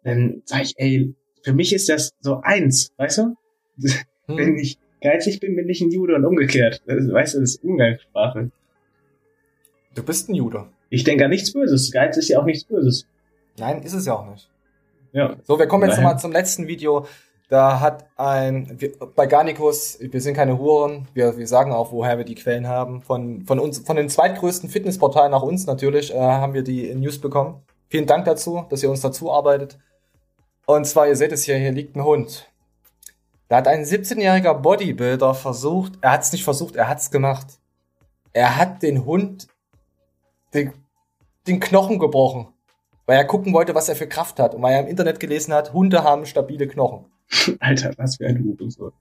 [0.05, 3.23] Dann sag ich, ey, für mich ist das so eins, weißt du?
[4.27, 4.37] Hm.
[4.37, 6.83] Wenn ich geizig bin, bin ich ein Jude und umgekehrt.
[6.87, 8.51] Das, weißt du, das ist Umgangssprache.
[9.95, 10.67] Du bist ein Jude.
[10.91, 11.91] Ich denke an nichts Böses.
[11.93, 13.07] Geiz ist ja auch nichts Böses.
[13.59, 14.49] Nein, ist es ja auch nicht.
[15.13, 15.37] Ja.
[15.45, 17.07] So, wir kommen jetzt nochmal zum letzten Video.
[17.49, 22.19] Da hat ein, wir, bei Garnicus, wir sind keine Huren, wir, wir sagen auch, woher
[22.19, 23.01] wir die Quellen haben.
[23.01, 27.19] Von, von uns, von den zweitgrößten Fitnessportalen nach uns natürlich, äh, haben wir die News
[27.19, 27.63] bekommen.
[27.89, 29.79] Vielen Dank dazu, dass ihr uns dazu arbeitet.
[30.69, 32.47] Und zwar, ihr seht es hier, hier liegt ein Hund.
[33.49, 37.59] Da hat ein 17-jähriger Bodybuilder versucht, er hat es nicht versucht, er hat es gemacht.
[38.35, 39.49] Er hat den Hund
[40.53, 40.75] den,
[41.47, 42.49] den Knochen gebrochen,
[43.07, 45.55] weil er gucken wollte, was er für Kraft hat und weil er im Internet gelesen
[45.55, 47.07] hat, Hunde haben stabile Knochen.
[47.61, 48.93] Alter, was für ein Hurensohn.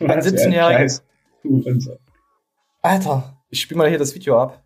[0.00, 1.02] Ein 17-jähriger.
[2.80, 4.60] Alter, ich spiel mal hier das Video ab.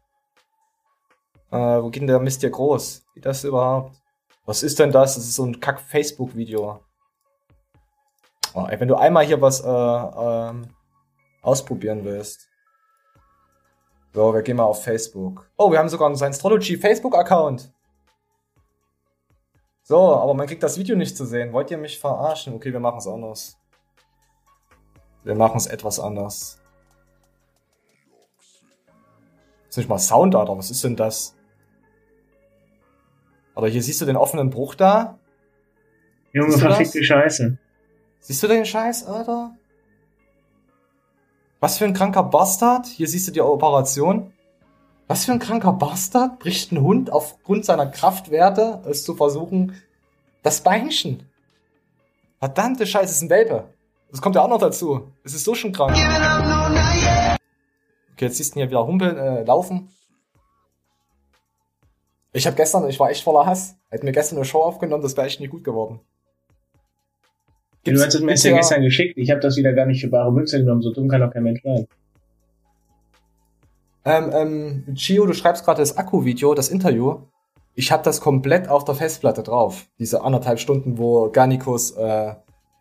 [1.51, 3.05] Äh, wo geht denn der Mist hier groß?
[3.13, 4.01] Wie das überhaupt?
[4.47, 5.17] Was ist denn das?
[5.17, 6.81] Das ist so ein Kack-Facebook-Video.
[8.55, 10.69] Oh, ey, wenn du einmal hier was äh, ähm,
[11.43, 12.49] ausprobieren willst.
[14.15, 15.51] So, wir gehen mal auf Facebook.
[15.59, 17.71] Oh, wir haben sogar einen Scientology Facebook-Account.
[19.83, 21.53] So, aber man kriegt das Video nicht zu sehen.
[21.53, 22.55] Wollt ihr mich verarschen?
[22.55, 23.59] Okay, wir machen es anders.
[25.23, 26.61] Wir machen es etwas anders.
[29.69, 30.57] Ist nicht mal Sound, Alter.
[30.57, 31.36] Was ist denn das?
[33.57, 35.19] Oder hier siehst du den offenen Bruch da?
[36.33, 37.57] Junge, verfickte Scheiße.
[38.21, 39.57] Siehst du den Scheiß, Alter?
[41.61, 42.87] Was für ein kranker Bastard.
[42.87, 44.33] Hier siehst du die Operation.
[45.09, 49.81] Was für ein kranker Bastard bricht ein Hund aufgrund seiner Kraftwerte, es zu versuchen,
[50.43, 51.23] das Beinchen.
[52.41, 53.69] Verdammte Scheiße, ist ein Welpe.
[54.11, 55.13] Das kommt ja auch noch dazu.
[55.25, 55.97] Es ist so schon krank.
[58.13, 59.89] Okay, jetzt siehst du ihn hier wieder humpeln, äh, laufen.
[62.37, 63.77] Ich habe gestern, ich war echt voller Hass.
[63.89, 66.01] Hätten mir gestern eine Show aufgenommen, das wäre echt nicht gut geworden.
[67.83, 69.17] Gibt's, du hast es mir ja gestern geschickt.
[69.17, 70.83] Ich habe das wieder gar nicht für bare Münze genommen.
[70.83, 71.87] So dumm kann doch kein Mensch sein.
[74.05, 77.21] Ähm, ähm, Chio, du schreibst gerade das Akku-Video, das Interview.
[77.75, 79.87] Ich habe das komplett auf der Festplatte drauf.
[79.99, 82.35] Diese anderthalb Stunden, wo Garnicus äh,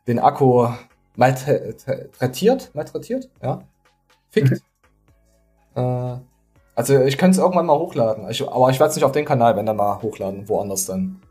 [0.05, 0.67] den Akku
[1.15, 3.63] malträtiert, malträtiert, ja,
[4.31, 4.61] fickt.
[5.75, 6.17] äh,
[6.75, 8.29] also ich könnte es irgendwann mal hochladen.
[8.29, 11.21] Ich, aber ich werde es nicht auf den Kanal, wenn dann mal hochladen, woanders dann.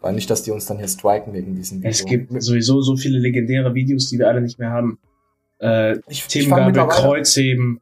[0.00, 1.90] Weil nicht, dass die uns dann hier striken wegen diesem Video.
[1.90, 4.98] Es gibt sowieso so viele legendäre Videos, die wir alle nicht mehr haben.
[5.60, 7.80] Äh, ich, Themengabel, Kreuzheben.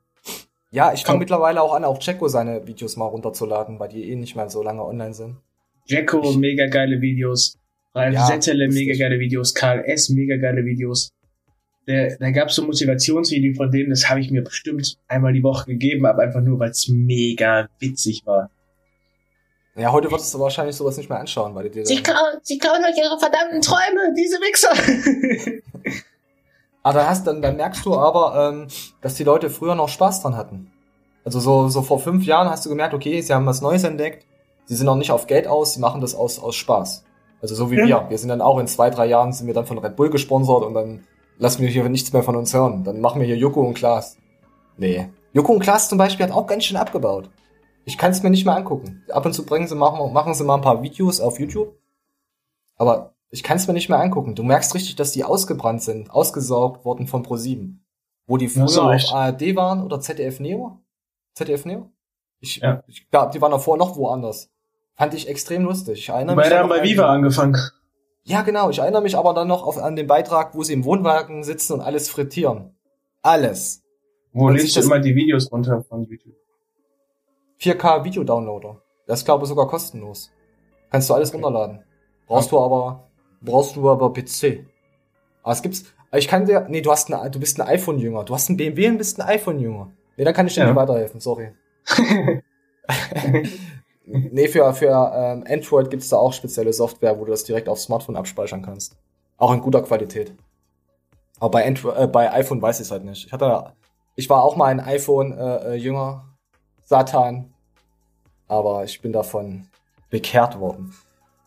[0.71, 4.17] Ja, ich fange mittlerweile auch an, auch Jacko seine Videos mal runterzuladen, weil die eh
[4.17, 5.37] nicht mehr so lange online sind.
[5.87, 7.59] Jacko, mega geile Videos.
[7.95, 9.55] Ralf ja, Settele, mega geile Videos.
[9.55, 11.11] Karl S, mega geile Videos.
[11.89, 15.43] Der, da gab es so Motivationsvideo von denen, das habe ich mir bestimmt einmal die
[15.43, 18.51] Woche gegeben, aber einfach nur, weil es mega witzig war.
[19.75, 21.87] Ja, heute würdest du wahrscheinlich sowas nicht mehr anschauen, weil die dir.
[21.87, 25.63] Sie klauen, sie klauen euch ihre verdammten Träume, diese Wichser!
[26.83, 28.69] aber hast, dann, dann merkst du aber, ähm,
[29.01, 30.71] dass die Leute früher noch Spaß dran hatten.
[31.25, 34.27] Also so, so vor fünf Jahren hast du gemerkt, okay, sie haben was Neues entdeckt,
[34.67, 37.05] sie sind auch nicht auf Geld aus, sie machen das aus, aus Spaß.
[37.41, 37.87] Also so wie ja.
[37.87, 38.11] wir.
[38.11, 40.65] Wir sind dann auch in zwei, drei Jahren sind wir dann von Red Bull gesponsert
[40.65, 41.05] und dann
[41.39, 42.85] lassen wir hier nichts mehr von uns hören.
[42.85, 44.19] Dann machen wir hier Joko und Klaas.
[44.77, 45.09] Nee.
[45.33, 47.31] Joko und Klaas zum Beispiel hat auch ganz schön abgebaut.
[47.85, 49.05] Ich kann es mir nicht mehr angucken.
[49.11, 51.75] Ab und zu bringen sie, machen, machen sie mal ein paar Videos auf YouTube.
[52.77, 54.35] Aber ich kann es mir nicht mehr angucken.
[54.35, 57.79] Du merkst richtig, dass die ausgebrannt sind, ausgesaugt worden von Pro7.
[58.27, 60.81] Wo die früher auf ARD waren oder ZDF Neo?
[61.35, 61.91] ZDF Neo?
[62.41, 62.83] Ich, ja.
[62.87, 64.51] ich glaube, die waren davor noch woanders.
[64.95, 66.01] Fand ich extrem lustig.
[66.01, 67.57] Ich erinnere Beide mich haben bei Viva angefangen.
[68.29, 68.69] Ja, genau.
[68.69, 71.73] Ich erinnere mich aber dann noch auf, an den Beitrag, wo sie im Wohnwagen sitzen
[71.73, 72.77] und alles frittieren.
[73.23, 73.83] Alles.
[74.33, 76.35] Wo lädst du immer die Videos runter von YouTube?
[77.59, 78.83] 4K Video-Downloader.
[79.07, 80.31] Das ist, glaube ich, sogar kostenlos.
[80.91, 81.43] Kannst du alles okay.
[81.43, 81.83] runterladen.
[82.27, 82.59] Brauchst ja.
[82.59, 83.09] du aber,
[83.41, 84.67] brauchst du aber PC.
[85.43, 88.25] Aber es gibt's, ich kann dir, nee, du hast ein, du bist ein iPhone-Jünger.
[88.25, 89.91] Du hast ein BMW und bist ein iPhone-Jünger.
[90.19, 90.67] Nee, dann kann ich dir ja.
[90.67, 91.53] nicht weiterhelfen, sorry.
[94.09, 97.85] nee, für, für ähm, Android gibt's da auch spezielle Software, wo du das direkt aufs
[97.85, 98.97] Smartphone abspeichern kannst.
[99.37, 100.33] Auch in guter Qualität.
[101.39, 103.27] Aber bei, Android, äh, bei iPhone weiß ich es halt nicht.
[103.27, 103.73] Ich hatte,
[104.17, 107.55] ich war auch mal ein iPhone-Jünger, äh, Satan.
[108.49, 109.69] Aber ich bin davon
[110.11, 110.95] bekehrt worden.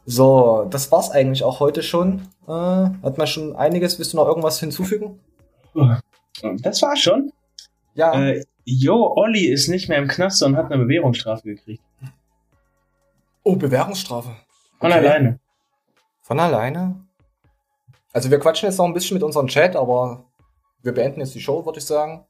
[0.06, 2.22] So, das war's eigentlich auch heute schon.
[2.48, 3.98] Äh, hat man schon einiges.
[3.98, 5.20] Willst du noch irgendwas hinzufügen?
[6.62, 7.32] Das war schon.
[7.96, 8.14] Ja.
[8.14, 11.84] Äh, Jo, Olli ist nicht mehr im Knast und hat eine Bewährungsstrafe gekriegt.
[13.44, 14.30] Oh, Bewährungsstrafe.
[14.80, 15.00] Von okay.
[15.00, 15.40] alleine.
[16.22, 17.06] Von alleine?
[18.14, 20.26] Also wir quatschen jetzt noch ein bisschen mit unserem Chat, aber
[20.82, 22.26] wir beenden jetzt die Show, würde ich sagen.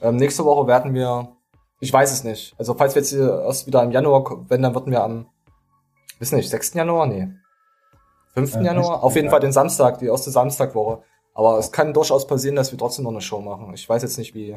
[0.00, 1.36] Ähm, nächste Woche werden wir
[1.82, 2.54] ich weiß es nicht.
[2.58, 5.26] Also falls wir jetzt erst wieder im Januar, wenn, dann würden wir am,
[6.20, 6.74] wissen nicht, 6.
[6.74, 7.06] Januar?
[7.06, 7.26] Nee.
[8.34, 8.54] 5.
[8.54, 9.02] Äh, Januar?
[9.02, 11.02] Auf jeden Fall den Samstag, die erste Samstagwoche.
[11.34, 13.74] Aber es kann durchaus passieren, dass wir trotzdem noch eine Show machen.
[13.74, 14.56] Ich weiß jetzt nicht, wie.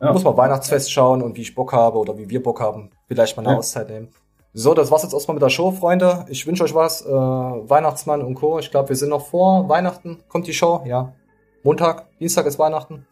[0.00, 0.12] Ja.
[0.12, 2.92] Muss mal Weihnachtsfest schauen und wie ich Bock habe oder wie wir Bock haben.
[3.08, 3.58] Vielleicht mal eine ja.
[3.58, 4.08] Auszeit nehmen.
[4.54, 6.24] So, das war's jetzt erstmal mit der Show, Freunde.
[6.28, 7.04] Ich wünsche euch was.
[7.04, 8.58] Äh, Weihnachtsmann und Co.
[8.58, 10.18] Ich glaube, wir sind noch vor Weihnachten.
[10.28, 10.82] Kommt die Show?
[10.86, 11.12] Ja.
[11.62, 13.06] Montag, Dienstag ist Weihnachten.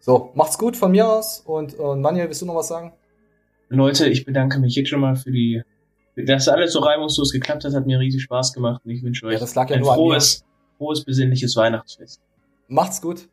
[0.00, 2.92] So, macht's gut von mir aus und, und Manuel, willst du noch was sagen?
[3.68, 5.62] Leute, ich bedanke mich jetzt schon mal für die,
[6.16, 9.40] dass alles so reibungslos geklappt hat, hat mir riesig Spaß gemacht und ich wünsche euch
[9.40, 10.44] ja, ja ein frohes,
[10.76, 12.20] frohes, besinnliches Weihnachtsfest.
[12.66, 13.28] Macht's gut.